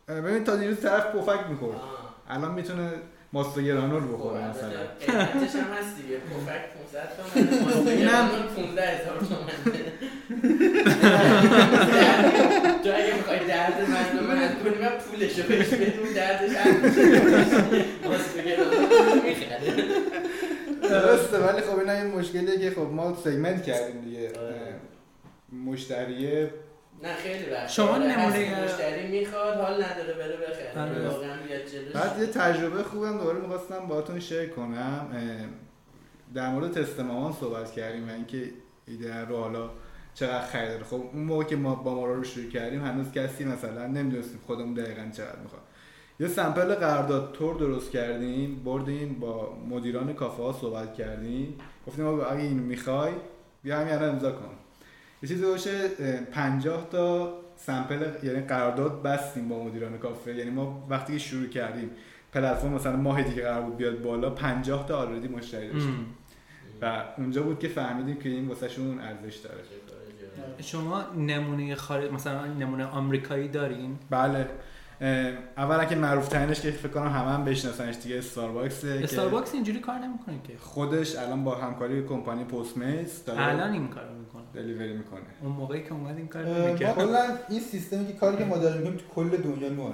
ببین 0.08 0.44
تا 0.44 0.56
دیروز 0.56 0.80
طرف 0.80 1.06
پفک 1.06 1.50
می‌خورد. 1.50 1.80
الان 2.28 2.54
می‌تونه 2.54 2.90
ماستوگرانول 3.36 4.02
خب 4.02 4.12
بخوره 4.12 4.50
مثلا 4.50 4.70
قیمتش 5.00 5.54
هم 5.56 5.72
هست 5.72 5.96
دیگه 5.96 6.16
پفک 6.16 6.62
500 6.92 7.08
تومنه 7.16 7.62
ماستوگرانول 7.62 8.42
15 8.56 8.82
هزار 8.82 9.18
تومنه 9.18 9.92
تو 12.84 12.90
اگه 12.94 13.16
می‌خوای 13.16 13.38
درد 13.38 13.90
مردم 13.90 14.54
کنی 14.64 14.78
من 14.80 14.98
پولشو 14.98 15.42
بهش 15.48 15.68
بدون 15.68 16.12
دردش 16.14 16.50
ماستوگرانول 18.04 19.22
می‌خره 19.24 19.68
درسته 20.82 21.38
ولی 21.38 21.60
خب 21.60 21.78
اینا 21.78 21.92
این 21.92 22.06
مشکلیه 22.06 22.58
که 22.58 22.70
خب 22.70 22.92
ما 22.92 23.16
سگمنت 23.24 23.62
کردیم 23.62 24.00
دیگه 24.00 24.28
آره. 24.40 24.74
مشتریه 25.66 26.50
نه 27.02 27.14
خیلی 27.14 27.50
وقت. 27.50 27.68
شما 27.68 27.98
نمونه- 27.98 28.64
مشتری 28.64 29.20
می‌خواد 29.20 29.54
حال 29.54 29.74
نداره 29.84 30.14
بره 30.14 30.36
بخره. 30.36 30.82
آره. 30.82 31.08
واقعا 31.08 31.36
بیاد 31.46 31.64
جلوش. 31.64 31.92
بعد 31.92 32.18
یه 32.18 32.26
تجربه 32.26 32.82
خوبم 32.82 33.18
دوباره 33.18 33.40
می‌خواستم 33.40 33.86
باهاتون 33.88 34.20
شیر 34.20 34.46
کنم. 34.46 35.08
در 36.34 36.48
مورد 36.48 36.72
تست 36.72 37.00
مامان 37.00 37.32
صحبت 37.32 37.72
کردیم 37.72 38.08
و 38.08 38.12
اینکه 38.12 38.50
ایده 38.86 39.24
رو 39.24 39.36
حالا 39.36 39.70
چقدر 40.14 40.46
خریداره 40.46 40.84
خب 40.84 41.02
اون 41.12 41.22
موقع 41.22 41.44
که 41.44 41.56
ما 41.56 41.74
با 41.74 41.94
ما 41.94 42.06
رو 42.06 42.24
شروع 42.24 42.50
کردیم 42.50 42.84
هنوز 42.84 43.12
کسی 43.12 43.44
مثلا 43.44 43.86
نمی‌دونستیم 43.86 44.40
خودمون 44.46 44.74
دقیقا 44.74 45.10
چقدر 45.16 45.38
می‌خواد. 45.42 45.62
یه 46.20 46.28
سمپل 46.28 46.74
قرارداد 46.74 47.32
تور 47.32 47.56
درست 47.56 47.90
کردیم 47.90 48.62
بردیم 48.64 49.14
با 49.20 49.56
مدیران 49.68 50.12
کافه 50.14 50.42
ها 50.42 50.52
صحبت 50.52 50.94
کردیم. 50.94 51.58
گفتیم 51.86 52.06
آقا 52.06 52.24
اگه 52.24 52.42
اینو 52.42 52.62
می‌خوای 52.62 53.12
بیا 53.62 53.78
همین 53.78 53.94
الان 53.94 54.08
امضا 54.08 54.32
کن. 54.32 54.54
یه 55.22 55.28
چیزی 55.28 55.44
باشه 55.44 55.88
50 56.32 56.88
تا 56.90 57.34
سمپل 57.56 57.98
یعنی 58.22 58.40
قرارداد 58.40 59.02
بستیم 59.02 59.48
با 59.48 59.64
مدیران 59.64 59.98
کافه. 59.98 60.34
یعنی 60.34 60.50
ما 60.50 60.86
وقتی 60.90 61.12
که 61.12 61.18
شروع 61.18 61.48
کردیم 61.48 61.90
پلتفرم 62.32 62.72
مثلا 62.72 62.96
ماه 62.96 63.22
دیگه 63.22 63.42
قرار 63.42 63.62
بود 63.62 63.76
بیاد 63.76 64.02
بالا 64.02 64.30
50 64.30 64.86
تا 64.86 64.98
آلردی 64.98 65.28
مشتری 65.28 65.72
داشتیم. 65.72 66.06
و 66.82 67.04
اونجا 67.18 67.42
بود 67.42 67.58
که 67.58 67.68
فهمیدیم 67.68 68.16
که 68.16 68.28
این 68.28 68.48
واسه 68.48 68.68
شون 68.68 69.00
ارزش 69.00 69.36
داره. 69.36 69.60
شما 70.60 71.04
نمونه 71.16 71.74
خارج 71.74 72.12
مثلا 72.12 72.46
نمونه 72.46 72.84
آمریکایی 72.84 73.48
دارین؟ 73.48 73.98
بله. 74.10 74.48
اولا 75.56 75.84
که 75.84 75.94
معروف 75.94 76.28
ترینش 76.28 76.60
که 76.60 76.70
فکر 76.70 76.88
کنم 76.88 77.06
همه 77.06 77.30
هم 77.30 77.44
بشناسنش 77.44 77.96
دیگه 78.02 78.18
استارباکسه 78.18 78.98
که 78.98 79.04
استارباکس 79.04 79.54
اینجوری 79.54 79.80
کار 79.80 79.98
نمی‌کنه 79.98 80.34
که. 80.44 80.52
خودش 80.58 81.16
الان 81.16 81.44
با 81.44 81.54
همکاری 81.54 82.02
کمپانی 82.02 82.44
Postmates 82.44 83.24
داره. 83.24 83.42
الان 83.42 83.72
این 83.72 83.88
کارو 83.88 84.14
می‌کنه. 84.18 84.35
delivery 84.56 84.92
می‌کنه. 84.92 85.20
اون 85.42 85.52
موقعی 85.52 85.82
که 85.82 85.92
اومد 85.92 86.16
این 86.16 86.28
کار 86.28 86.44
کلا 86.78 87.22
این 87.48 87.60
سیستمی 87.60 88.06
که 88.06 88.12
کاری 88.12 88.36
که 88.36 88.44
ما 88.44 88.58
داریم 88.58 88.78
می‌کنیم 88.80 88.96
تو 88.98 89.04
کل 89.14 89.28
دنیا 89.36 89.68
نوئه. 89.68 89.92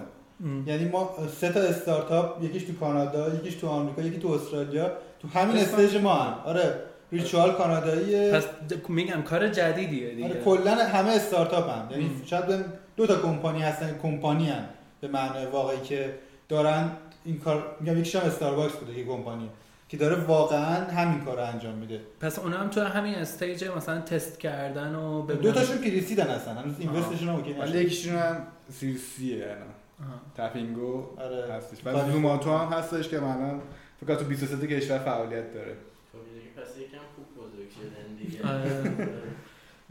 یعنی 0.67 0.85
ما 0.85 1.11
سه 1.41 1.53
تا 1.53 1.61
استارتاپ 1.61 2.45
یکیش 2.45 2.63
تو 2.63 2.73
کانادا 2.73 3.35
یکیش 3.35 3.55
تو 3.55 3.67
آمریکا 3.69 4.03
یکی 4.03 4.19
تو 4.19 4.29
استرالیا 4.29 4.93
تو 5.21 5.29
همین 5.29 5.57
stage 5.57 5.97
ما 5.97 6.15
هم 6.15 6.35
آره 6.45 6.75
Ritual 7.13 7.53
کاناداییه. 7.53 8.33
پس 8.33 8.45
د- 8.45 8.91
میگم 8.91 9.23
کار 9.23 9.49
جدیدیه 9.49 10.11
دیگه. 10.15 10.29
آره 10.29 10.41
کلا 10.45 10.75
همه 10.75 11.11
استارتاپ 11.11 11.71
هم 11.71 11.89
یعنی. 11.91 12.11
شاید 12.27 12.65
دو 12.97 13.07
تا 13.07 13.17
کمپانی 13.17 13.63
هستن 13.63 13.99
کمپانی 14.03 14.49
هم 14.49 14.65
به 15.01 15.09
معنای 15.09 15.47
واقعی 15.47 15.81
که 15.81 16.15
دارن 16.49 16.91
این 17.25 17.39
کار 17.39 17.77
میگم 17.81 17.99
یکیش 17.99 18.17
هم 18.17 18.23
استارباکس 18.27 18.75
بوده 18.75 18.95
که 18.95 19.05
کمپانی. 19.05 19.49
که 19.93 19.99
داره 19.99 20.25
واقعا 20.25 20.85
همین 20.85 21.25
کار 21.25 21.37
رو 21.37 21.45
انجام 21.45 21.75
میده. 21.75 22.01
پس 22.21 22.39
اونا 22.39 22.59
هم 22.59 22.69
تو 22.69 22.81
همین 22.81 23.15
stage 23.15 23.65
مثلا 23.65 24.01
تست 24.01 24.41
کردن 24.41 24.95
و 24.95 25.27
دو 25.27 25.53
تاشون 25.53 25.79
pre-seed 25.79 26.21
ن 26.21 26.27
هستن 26.27 26.57
هنوز 26.57 26.81
invest 26.81 27.10
شون 27.10 27.29
هم 27.29 27.35
OK 27.35 27.53
ولی 27.53 27.79
یکیشون 27.79 28.15
هم 28.15 28.47
series 28.71 29.26
C 29.26 29.35
ه 29.36 29.45
الان 29.45 29.59
آها. 30.01 30.49
Tapingo 30.49 31.07
آره. 31.17 31.53
هستش. 31.53 31.81
کاری 31.81 32.13
Zomato 32.13 32.57
هم 32.57 32.79
هستش 32.79 33.09
که 33.09 33.17
مثلا 33.17 33.61
فکر 34.01 34.15
تو 34.15 34.25
23 34.25 34.67
کشور 34.67 34.99
فعالیت 34.99 35.55
داره. 35.55 35.77
خب 36.13 36.19
دیگه 36.35 36.47
پس 36.57 36.79
یکم 36.79 37.05
خوب 37.17 37.45
بزرگ 37.45 37.71
شدن 37.71 38.15
دیگه. 38.17 38.49
آره. 38.49 38.91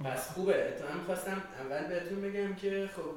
پس 0.05 0.29
خوبه. 0.29 0.53
تو 0.53 0.93
هم 0.93 1.05
خواستم 1.05 1.41
اول 1.65 1.87
بهتون 1.87 2.21
بگم 2.21 2.55
که 2.55 2.89
خب 2.95 3.11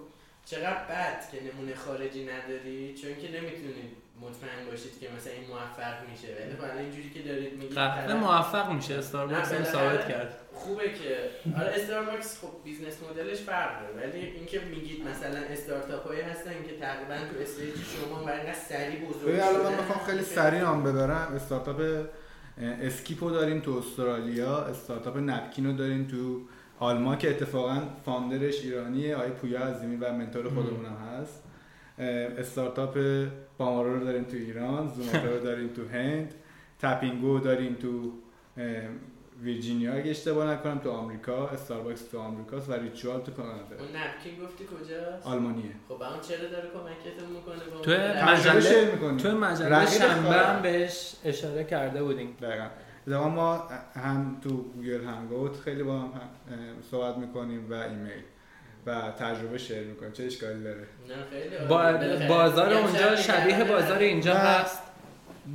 چقدر 0.45 0.85
بد 0.91 1.31
که 1.33 1.39
نمونه 1.43 1.75
خارجی 1.75 2.25
نداری 2.25 2.95
چون 2.95 3.11
که 3.11 3.41
نمی‌تونید 3.41 4.04
مطمئن 4.21 4.71
باشید 4.71 5.01
که 5.01 5.09
مثلا 5.17 5.33
این 5.33 5.47
موفق 5.49 5.97
میشه. 6.11 6.29
ولی 6.41 6.57
خب 6.57 6.65
الان 6.65 6.79
اینجوری 6.79 7.11
که 7.11 7.23
دارید 7.23 7.53
میگید 7.53 7.75
قهوه 7.75 8.15
موفق 8.15 8.73
میشه 8.73 8.95
استارباکس 8.95 9.53
هم 9.53 9.65
ثابت 9.65 10.09
کرد. 10.09 10.41
خوبه 10.53 10.83
که 10.93 11.31
آره 11.61 11.73
استارباکس 11.75 12.41
خب 12.41 12.49
business 12.65 12.95
model 13.11 13.31
ش 13.31 13.39
فرق 13.39 13.81
داره 13.81 14.07
ولی 14.07 14.19
اینکه 14.19 14.61
میگید 14.61 15.09
مثلا 15.09 15.39
استارتاپ 15.39 16.07
هایی 16.09 16.21
هستن 16.21 16.51
که 16.51 16.79
تقریبا 16.81 17.15
تو 17.15 17.43
stage 17.43 17.75
شما 17.75 18.19
اینقدر 18.31 18.53
سریع 18.69 19.09
بزرگ 19.09 19.29
ببین 19.29 19.41
الان 19.41 19.73
من. 19.73 19.79
می‌خوام 19.79 20.07
خیلی 20.07 20.23
سریع 20.23 20.61
نام 20.61 20.83
ببرم. 20.85 21.33
استارتاپ 21.35 22.07
Skip 22.83 23.21
و 23.21 23.31
داریم 23.31 23.61
تو 23.61 23.79
استرالیا 23.79 24.59
استارتاپ 24.59 25.17
Napkin 25.17 25.68
و 25.68 25.77
داریم 25.77 26.07
تو 26.07 26.41
آلمان 26.79 27.19
که 27.19 27.31
اتفاقا 27.31 27.83
founder 28.05 28.48
ش 28.48 28.61
ایرانیه 28.63 29.17
آقای 29.17 29.31
پویا 29.31 29.61
عظیمی 29.61 29.97
و 29.97 30.13
mentor 30.13 30.49
خودمون 30.49 30.87
هم 30.87 30.97
هست. 30.97 31.44
استارتاپ 31.99 32.99
بامارو 33.59 33.99
رو 33.99 34.05
داریم 34.05 34.25
تو 34.25 34.37
ایران 34.37 34.89
Zomato 34.89 35.27
رو 35.29 35.39
داریم 35.41 35.69
تو 35.69 35.89
هند 35.89 36.35
Tapingo 36.83 37.39
داریم 37.39 37.75
تو 37.75 38.13
ویرجینیا 39.43 39.95
اگه 39.95 40.11
اشتباه 40.11 40.51
نکنم 40.53 40.79
تو 40.79 40.91
آمریکا 40.91 41.49
استارباکس 41.49 42.03
تو 42.09 42.19
آمریکاست 42.19 42.69
و 42.71 42.73
Ritual 42.73 43.21
تو 43.21 43.33
کانادا 43.33 43.55
اون 43.79 43.89
Napkin 43.97 44.45
گفتی 44.45 44.65
کجاست 44.65 45.27
آلمانیه 45.27 45.71
خب 45.89 46.03
اون 46.03 46.21
چرا 46.21 46.49
داره 46.49 46.69
کمکتون 46.71 47.29
می‌کنه 47.29 47.83
تو؟ 47.83 47.91
مجله-. 47.91 49.23
تو 49.23 49.39
مجله 49.39 49.87
شنبه. 49.87 50.31
هم 50.31 50.63
بهش 50.63 51.15
اشاره 51.25 51.65
کرده 51.65 52.03
بودیم 52.03 52.37
دقیقا 52.43 52.67
اتفاقا 53.07 53.29
ما 53.29 53.69
هم 53.95 54.41
تو 54.43 54.49
گوگل 54.49 55.05
هنگوت 55.05 55.57
خیلی 55.61 55.83
با 55.83 55.99
هم- 55.99 56.11
صحبت 56.91 57.17
می‌کنیم 57.19 57.71
و 57.71 57.75
ایمیل 57.75 58.23
و 58.87 59.01
تجربه 59.19 59.59
شیر 59.59 59.81
می‌کنیم 59.81 60.13
چه 60.13 60.25
اشکالی 60.25 60.65
داره 60.65 60.77
نه 60.77 61.15
خیلی 61.31 61.57
عالی. 61.57 61.69
با 61.69 61.77
بالاخره 61.77 62.29
بازار 62.29 62.73
اونجا 62.73 63.17
شبیه 63.17 63.65
بازار 63.65 63.99
اینجا 63.99 64.33
نه. 64.33 64.39
هست 64.39 64.79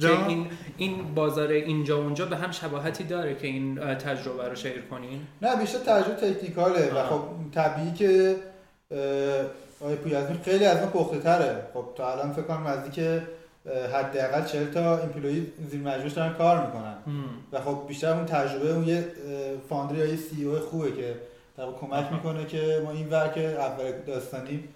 که 0.01 0.07
جان؟ 0.07 0.27
این 0.27 0.47
این 0.77 1.15
بازار 1.15 1.47
اینجا 1.49 1.97
اونجا 1.97 2.25
به 2.25 2.37
هم 2.37 2.51
شباهتی 2.51 3.03
داره 3.03 3.35
که 3.35 3.47
این 3.47 3.75
تجربه 3.95 4.47
رو 4.49 4.55
شیر 4.55 4.81
کنین 4.81 5.21
نه 5.41 5.55
بیشتر 5.55 5.79
تجربه 5.79 6.33
تکنیکاله 6.33 6.93
و. 6.93 7.03
خب 7.03 7.21
طبیعی 7.53 7.93
که 7.93 8.35
آقای 9.81 9.95
پویازمی 9.95 10.39
خیلی 10.45 10.65
از 10.65 10.77
ما 10.79 10.85
پخته 10.87 11.19
تره 11.19 11.63
خب 11.73 11.85
تا 11.95 12.11
الان 12.11 12.33
فکر 12.33 12.41
کنم 12.43 12.67
نزدیک 12.67 12.99
حداقل 13.93 14.45
40 14.45 14.71
تا 14.71 14.97
employee 14.97 15.47
زیر 15.71 15.81
مجموعش 15.81 16.11
دارن 16.11 16.33
کار 16.33 16.65
می‌کنن 16.65 16.95
هم. 17.07 17.23
و 17.51 17.61
خب 17.61 17.85
بیشتر 17.87 18.13
اون 18.13 18.25
تجربه 18.25 18.73
اون 18.73 18.87
یه 18.87 18.97
اه، 18.97 19.03
founder 19.69 19.95
یا 19.95 20.05
یه 20.05 20.15
CEO 20.15 20.55
خوبه 20.59 20.91
که 20.91 21.15
در 21.59 21.65
واقع 21.65 21.77
کمک 21.77 22.11
می‌کنه 22.11 22.45
که 22.45 22.81
ما 22.83 22.91
این 22.91 23.09
ور 23.09 23.27
که 23.27 23.41
اول 23.41 23.91
داستانیم 24.07 24.67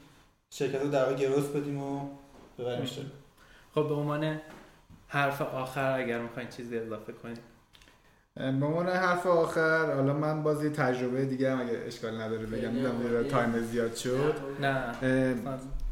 شرکت 0.49 0.81
رو 0.81 0.89
در 0.89 1.03
واقع 1.03 1.15
growth 1.15 1.45
بدیم 1.45 1.83
و 1.83 2.09
ببریمش. 2.59 2.99
خب 3.75 3.87
به 3.87 3.93
عنوان 3.93 4.39
حرف 5.07 5.41
آخر 5.41 5.99
اگر 5.99 6.19
می‌خواین 6.19 6.49
چیزی 6.49 6.77
اضافه 6.77 7.13
کنین 7.13 7.37
به 8.59 8.65
عنوان 8.65 8.89
حرف 8.89 9.27
آخر 9.27 9.93
حالا 9.93 10.13
من 10.13 10.43
باز 10.43 10.63
یه 10.63 10.69
تجربه 10.69 11.25
دیگه 11.25 11.51
هم 11.51 11.61
اگه 11.61 11.83
اشکال 11.85 12.21
نداره 12.21 12.45
بگم 12.45 12.85
عالی. 12.85 13.23
یه 13.23 13.23
تایم 13.23 13.59
زیاد 13.59 13.95
شد 13.95 14.35
نه 14.61 14.95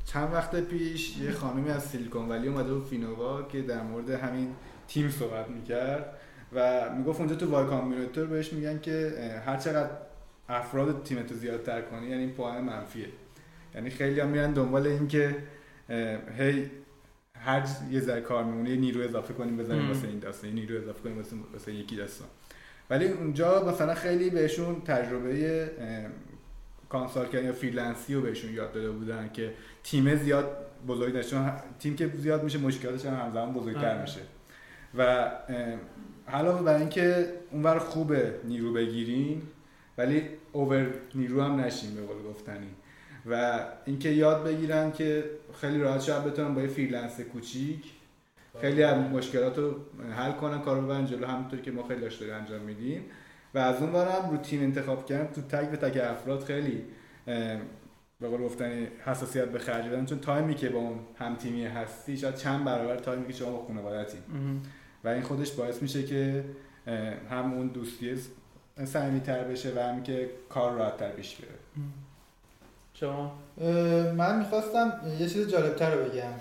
چند 0.05 0.33
وقت 0.33 0.55
پیش 0.55 1.17
یه 1.17 1.31
خانمی 1.31 1.69
از 1.69 1.83
سیلیکون 1.83 2.29
ولی 2.29 2.47
اومده 2.47 2.73
بود 2.73 2.85
فینووا 2.85 3.41
که 3.41 3.61
در 3.61 3.81
مورد 3.81 4.09
همین 4.09 4.55
تیم 4.87 5.09
صحبت 5.09 5.49
می‌کرد 5.49 6.17
و 6.53 6.89
می‌گفت 6.97 7.19
اونجا 7.19 7.35
تو 7.35 7.51
وای 7.51 7.65
کامبیناتور 7.65 8.25
بهش 8.25 8.53
میگن 8.53 8.79
که 8.79 9.13
هر 9.45 9.57
چقدر 9.57 9.89
افراد 10.51 11.03
تیمتو 11.03 11.35
زیادتر 11.35 11.81
کنی 11.81 12.07
یعنی 12.07 12.21
این 12.21 12.31
پوان 12.31 12.61
منفیه 12.63 13.07
یعنی 13.75 13.89
خیلی 13.89 14.19
هم 14.19 14.27
میرن 14.27 14.51
دنبال 14.51 14.87
این 14.87 15.07
که 15.07 15.35
هی 16.37 16.71
هر 17.39 17.67
یه 17.91 17.99
ذره 17.99 18.21
کار 18.21 18.43
میمونه 18.43 18.69
یه 18.69 18.75
نیرو 18.75 19.01
اضافه 19.01 19.33
کنیم 19.33 19.57
بزنیم. 19.57 19.87
واسه 19.87 20.07
این 20.07 20.19
داستان 20.19 20.49
یه 20.49 20.55
نیرو 20.55 20.77
اضافه 20.77 20.99
کنیم 21.03 21.17
واسه, 21.17 21.35
واسه 21.53 21.73
یکی 21.73 21.95
داستان 21.95 22.27
ولی 22.89 23.07
اونجا 23.07 23.65
مثلا 23.67 23.93
خیلی 23.93 24.29
بهشون 24.29 24.81
تجربه 24.81 25.69
consult 26.89 27.27
کردن 27.27 27.45
یا 27.45 27.53
freelance 27.53 28.07
ی 28.07 28.13
رو 28.13 28.21
بهشون 28.21 28.53
یاد 28.53 28.73
داده 28.73 28.91
بودن 28.91 29.29
که 29.33 29.53
تیم 29.83 30.15
زیاد 30.15 30.57
بزرگ 30.87 31.17
نشه 31.17 31.29
چون 31.29 31.51
تیم 31.79 31.95
که 31.95 32.07
زیاد 32.07 32.43
میشه 32.43 32.57
مشکلاتش 32.57 33.05
هم 33.05 33.13
همزمان 33.13 33.53
بزرگتر 33.53 33.89
آره. 33.89 34.01
میشه 34.01 34.19
و 34.97 35.31
علاوه 36.27 36.61
بر 36.61 36.77
اینکه 36.77 37.33
اونور 37.51 37.79
خوبه 37.79 38.35
نیرو 38.43 38.73
بگیرین 38.73 39.41
ولی 40.01 40.23
over 40.51 40.87
نیرو 41.15 41.41
هم 41.41 41.59
نشین 41.59 41.95
به 41.95 42.01
قول 42.01 42.23
گفتنی. 42.29 42.67
و 43.25 43.59
اینکه 43.85 44.09
یاد 44.09 44.43
بگیرن 44.43 44.91
که 44.91 45.23
خیلی 45.61 45.79
راحت 45.79 46.01
شاید 46.01 46.23
بتونن 46.23 46.55
با 46.55 46.61
یه 46.61 46.67
freelance 46.67 47.21
کوچیک 47.21 47.83
خیلی 48.61 48.83
از 48.83 48.97
مشکلات 48.97 49.57
رو 49.57 49.75
حل 50.17 50.31
کنن 50.31 50.61
کارو 50.61 50.81
ببرن 50.81 51.05
جلو. 51.05 51.27
همونطور 51.27 51.59
که 51.59 51.71
ما 51.71 51.83
خیلی 51.83 52.01
داشته 52.01 52.33
انجام 52.33 52.61
میدیم. 52.61 53.05
و 53.53 53.57
از 53.57 53.81
اون 53.81 53.91
برم 53.91 54.29
رو 54.31 54.37
تیم 54.37 54.61
انتخاب 54.61 55.05
کردن 55.05 55.33
تو 55.33 55.41
تک 55.41 55.69
به 55.69 55.77
تک 55.77 55.97
افراد 56.03 56.43
خیلی 56.43 56.83
به 58.19 58.27
قول 58.27 58.41
گفتنی 58.41 58.87
حساسیت 59.05 59.45
به 59.45 59.59
خرج 59.59 59.85
بدن. 59.85 60.05
چون 60.05 60.19
تایمی 60.19 60.55
که 60.55 60.69
با 60.69 60.79
اون 60.79 60.99
هم 61.15 61.35
تیمی 61.35 61.65
هستی 61.65 62.17
شاید 62.17 62.35
چند 62.35 62.65
برابر 62.65 62.95
تایمی 62.95 63.27
که 63.27 63.33
شما 63.33 63.51
با 63.51 63.65
خانوادتی. 63.65 64.17
و 65.03 65.07
این 65.07 65.21
خودش 65.21 65.51
باعث 65.51 65.81
میشه 65.81 66.03
که 66.03 66.43
هم 67.29 67.53
اون 67.53 67.67
دوستی 67.67 68.15
صمیمیتر 68.85 69.43
بشه 69.43 69.73
و 69.75 69.79
هم 69.79 70.03
که 70.03 70.29
کار 70.49 70.71
راحتتر 70.71 71.09
پیش 71.09 71.35
بره 71.35 71.49
شما؟ 72.93 73.31
من 74.13 74.39
می‌خواستم 74.39 75.01
یه 75.19 75.29
چیز 75.29 75.47
جالبتر 75.47 75.95
رو 75.95 76.09
بگم. 76.09 76.33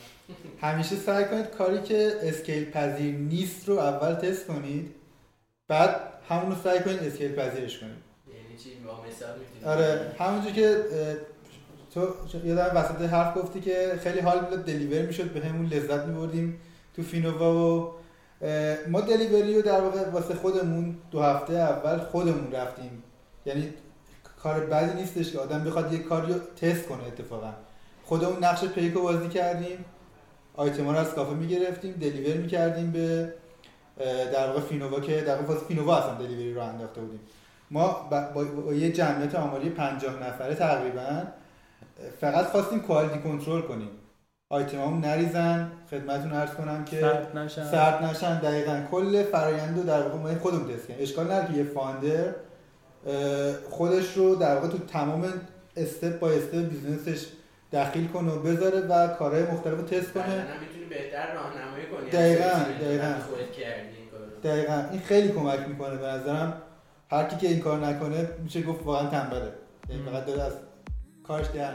همیشه 0.60 0.96
سعی 0.96 1.24
کنید 1.24 1.46
کاری 1.46 1.82
که 1.82 2.12
اسکیل 2.22 2.70
پذیر 2.70 3.14
نیست 3.14 3.68
رو 3.68 3.78
اول 3.78 4.14
تست 4.14 4.46
کنید 4.46 4.94
بعد 5.68 6.00
همون 6.28 6.52
رو 6.52 6.62
سعی 6.64 6.80
کنید 6.80 7.02
اسکیل 7.02 7.34
پذیرش 7.34 7.78
کنید. 7.78 7.92
یعنی 7.92 8.58
چی؟ 8.58 8.70
آره 9.64 10.14
همونجور 10.18 10.52
که 10.52 10.76
تو 11.94 12.14
یادم 12.44 12.76
وسط 12.76 13.00
حرف 13.00 13.36
گفتی 13.36 13.60
که 13.60 13.98
خیلی 14.02 14.20
حال 14.20 14.40
می‌داد 14.44 14.64
دلیور 14.64 15.02
می‌شد 15.02 15.32
به 15.32 15.40
همون 15.40 15.66
لذت 15.66 16.04
میبردیم 16.06 16.60
تو 16.96 17.02
فینووا 17.02 17.54
و 17.54 17.99
ما 18.88 19.00
دلیوری 19.00 19.54
رو 19.54 19.62
در 19.62 19.80
واقع 19.80 20.10
واسه 20.10 20.34
خودمون 20.34 20.96
دو 21.10 21.22
هفته 21.22 21.52
اول 21.52 21.98
خودمون 21.98 22.52
رفتیم. 22.52 23.02
یعنی 23.46 23.74
کار 24.42 24.60
بدی 24.60 25.00
نیستش 25.00 25.32
که 25.32 25.38
آدم 25.38 25.64
بخواد 25.64 25.92
یه 25.92 25.98
کاری 25.98 26.32
رو 26.32 26.38
تست 26.38 26.86
کنه 26.86 27.06
اتفاقا. 27.06 27.52
خودمون 28.04 28.44
نقش 28.44 28.64
پیک 28.64 28.92
بازی 28.92 29.28
کردیم. 29.28 29.84
آیتما 30.54 30.92
رو 30.92 30.98
از 30.98 31.14
کافه 31.14 31.32
می‌گرفتیم 31.32 31.92
دلیور 31.92 32.36
می‌کردیم 32.36 32.90
به 32.90 33.32
در 34.32 34.46
واقع 34.46 34.60
فینووا 34.60 35.00
که 35.00 35.20
در 35.20 35.36
واقع 35.36 35.54
فینووا 35.68 35.96
اصلا 35.96 36.14
delivery 36.14 36.54
رو 36.54 36.62
انداخته 36.62 37.00
بودیم. 37.00 37.20
ما 37.70 38.08
با 38.34 38.74
یه 38.74 38.92
جمعیت 38.92 39.34
آماری 39.34 39.70
50 39.70 40.22
نفره 40.22 40.54
تقریبا 40.54 41.22
فقط 42.20 42.46
خواستیم 42.46 42.80
quality 42.80 43.18
control 43.18 43.60
کنیم. 43.60 43.90
آیتمامون 44.52 45.00
نریزن. 45.00 45.72
خدمتتون 45.90 46.32
عرض 46.32 46.50
کنم 46.50 46.84
که 46.84 47.00
سرد 47.00 47.38
نشن. 47.38 47.64
سرد 47.64 48.04
نشن. 48.04 48.40
دقیقا 48.40 48.82
کل 48.90 49.22
فرایند 49.22 49.78
رو 49.78 49.82
در 49.84 50.02
واقع 50.02 50.18
ما 50.18 50.38
خودمون 50.38 50.74
تست 50.74 50.86
کنیم 50.86 50.98
اشکال 51.00 51.24
نداره 51.24 51.46
که 51.46 51.52
یه 51.52 51.64
founder 51.64 52.34
خودش 53.70 54.16
رو 54.16 54.34
در 54.34 54.54
واقع 54.54 54.68
تو 54.68 54.78
تمام 54.78 55.24
step 55.76 56.18
by 56.18 56.30
step 56.30 56.68
business 56.68 57.15
ش 57.15 57.26
دخیل 57.72 58.08
کنه 58.08 58.32
و 58.32 58.38
بذاره 58.38 58.80
و 58.80 59.08
کارهای 59.08 59.42
مختلف 59.42 59.74
رو 59.74 59.82
تست 59.82 60.12
کنه. 60.12 60.24
هم 60.24 60.60
می‌تونی 60.60 60.84
بهتر 60.88 61.34
راهنمایی 61.34 61.86
کنی. 61.86 62.10
دقیقاً، 62.10 62.48
که 62.48 62.84
دقیقاً. 62.84 63.14
خودت 63.28 63.52
کردی 63.52 63.96
این 63.96 64.10
کارو. 64.10 64.54
دقیقا. 64.54 64.84
این 64.90 65.00
خیلی 65.00 65.28
کمک 65.28 65.68
می‌کنه 65.68 65.96
به 65.96 66.06
نظرم. 66.06 66.62
هر 67.10 67.24
کی 67.24 67.36
که 67.36 67.48
این 67.48 67.60
کار 67.60 67.86
نکنه 67.86 68.28
میشه 68.42 68.62
گفت 68.62 68.84
واقعا 68.84 69.10
تنبله. 69.10 69.52
یعنی. 69.88 70.02
فقط 70.02 70.26
داره 70.26 70.42
از 70.42 70.52
کارش 71.26 71.46
در 71.46 71.74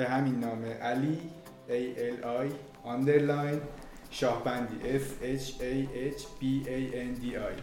به 0.00 0.08
همین 0.08 0.40
نامه 0.40 0.74
علی 0.74 1.18
A 1.68 1.98
L 1.98 2.24
I 2.24 2.48
underline 2.86 3.60
شاهبندی 4.10 4.98
S 4.98 5.02
H 5.22 5.48
A 5.60 5.72
H 6.16 6.22
B 6.22 6.66
A 6.66 6.94
N 6.94 7.22
D 7.22 7.24
I. 7.34 7.54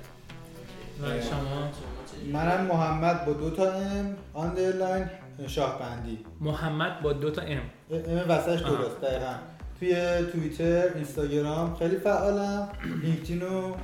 منم 2.34 2.66
محمد 2.66 3.26
با 3.26 3.34
دو 3.34 3.50
تا 3.50 3.72
ام 3.72 4.18
underline 4.34 5.10
شاه 5.48 5.80
بندی 5.80 6.26
محمد 6.42 7.02
با 7.02 7.14
دو 7.14 7.32
تا 7.32 7.42
ام 7.42 7.62
ام 7.92 8.30
وسطش. 8.30 8.62
درست 8.62 9.02
دقیقا. 9.02 9.36
توی 9.80 10.22
توییتر 10.32 10.94
اینستاگرام 10.96 11.76
خیلی 11.76 11.98
فعالم. 11.98 12.70
لینکدین 13.02 13.42
و 13.42 13.76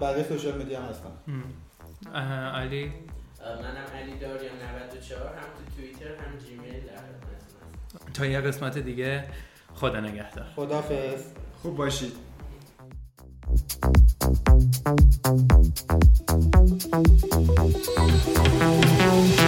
بقیه 0.00 0.24
social 0.28 0.62
media 0.62 0.80
هم. 0.80 0.88
هستم 0.88 1.12
علی؟ 2.54 2.92
منم 3.44 3.86
علی 3.94 4.18
داریان 4.18 4.56
94 4.90 5.26
هم 5.26 5.32
تو 5.34 5.76
توییتر 5.76 6.04
هم 6.04 6.38
جیمیل 6.46 6.88
هستم. 6.88 7.27
تا 8.14 8.26
یه 8.26 8.40
قسمت 8.40 8.78
دیگه 8.78 9.24
خدا 9.74 10.00
نگهدار. 10.00 10.46
خدافظ 10.56 11.24
خوب 11.62 11.76
باشید. 11.76 12.12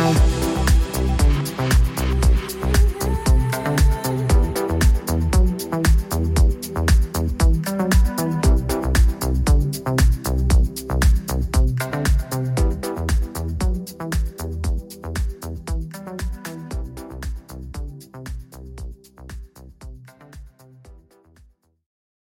Thank 0.01 0.60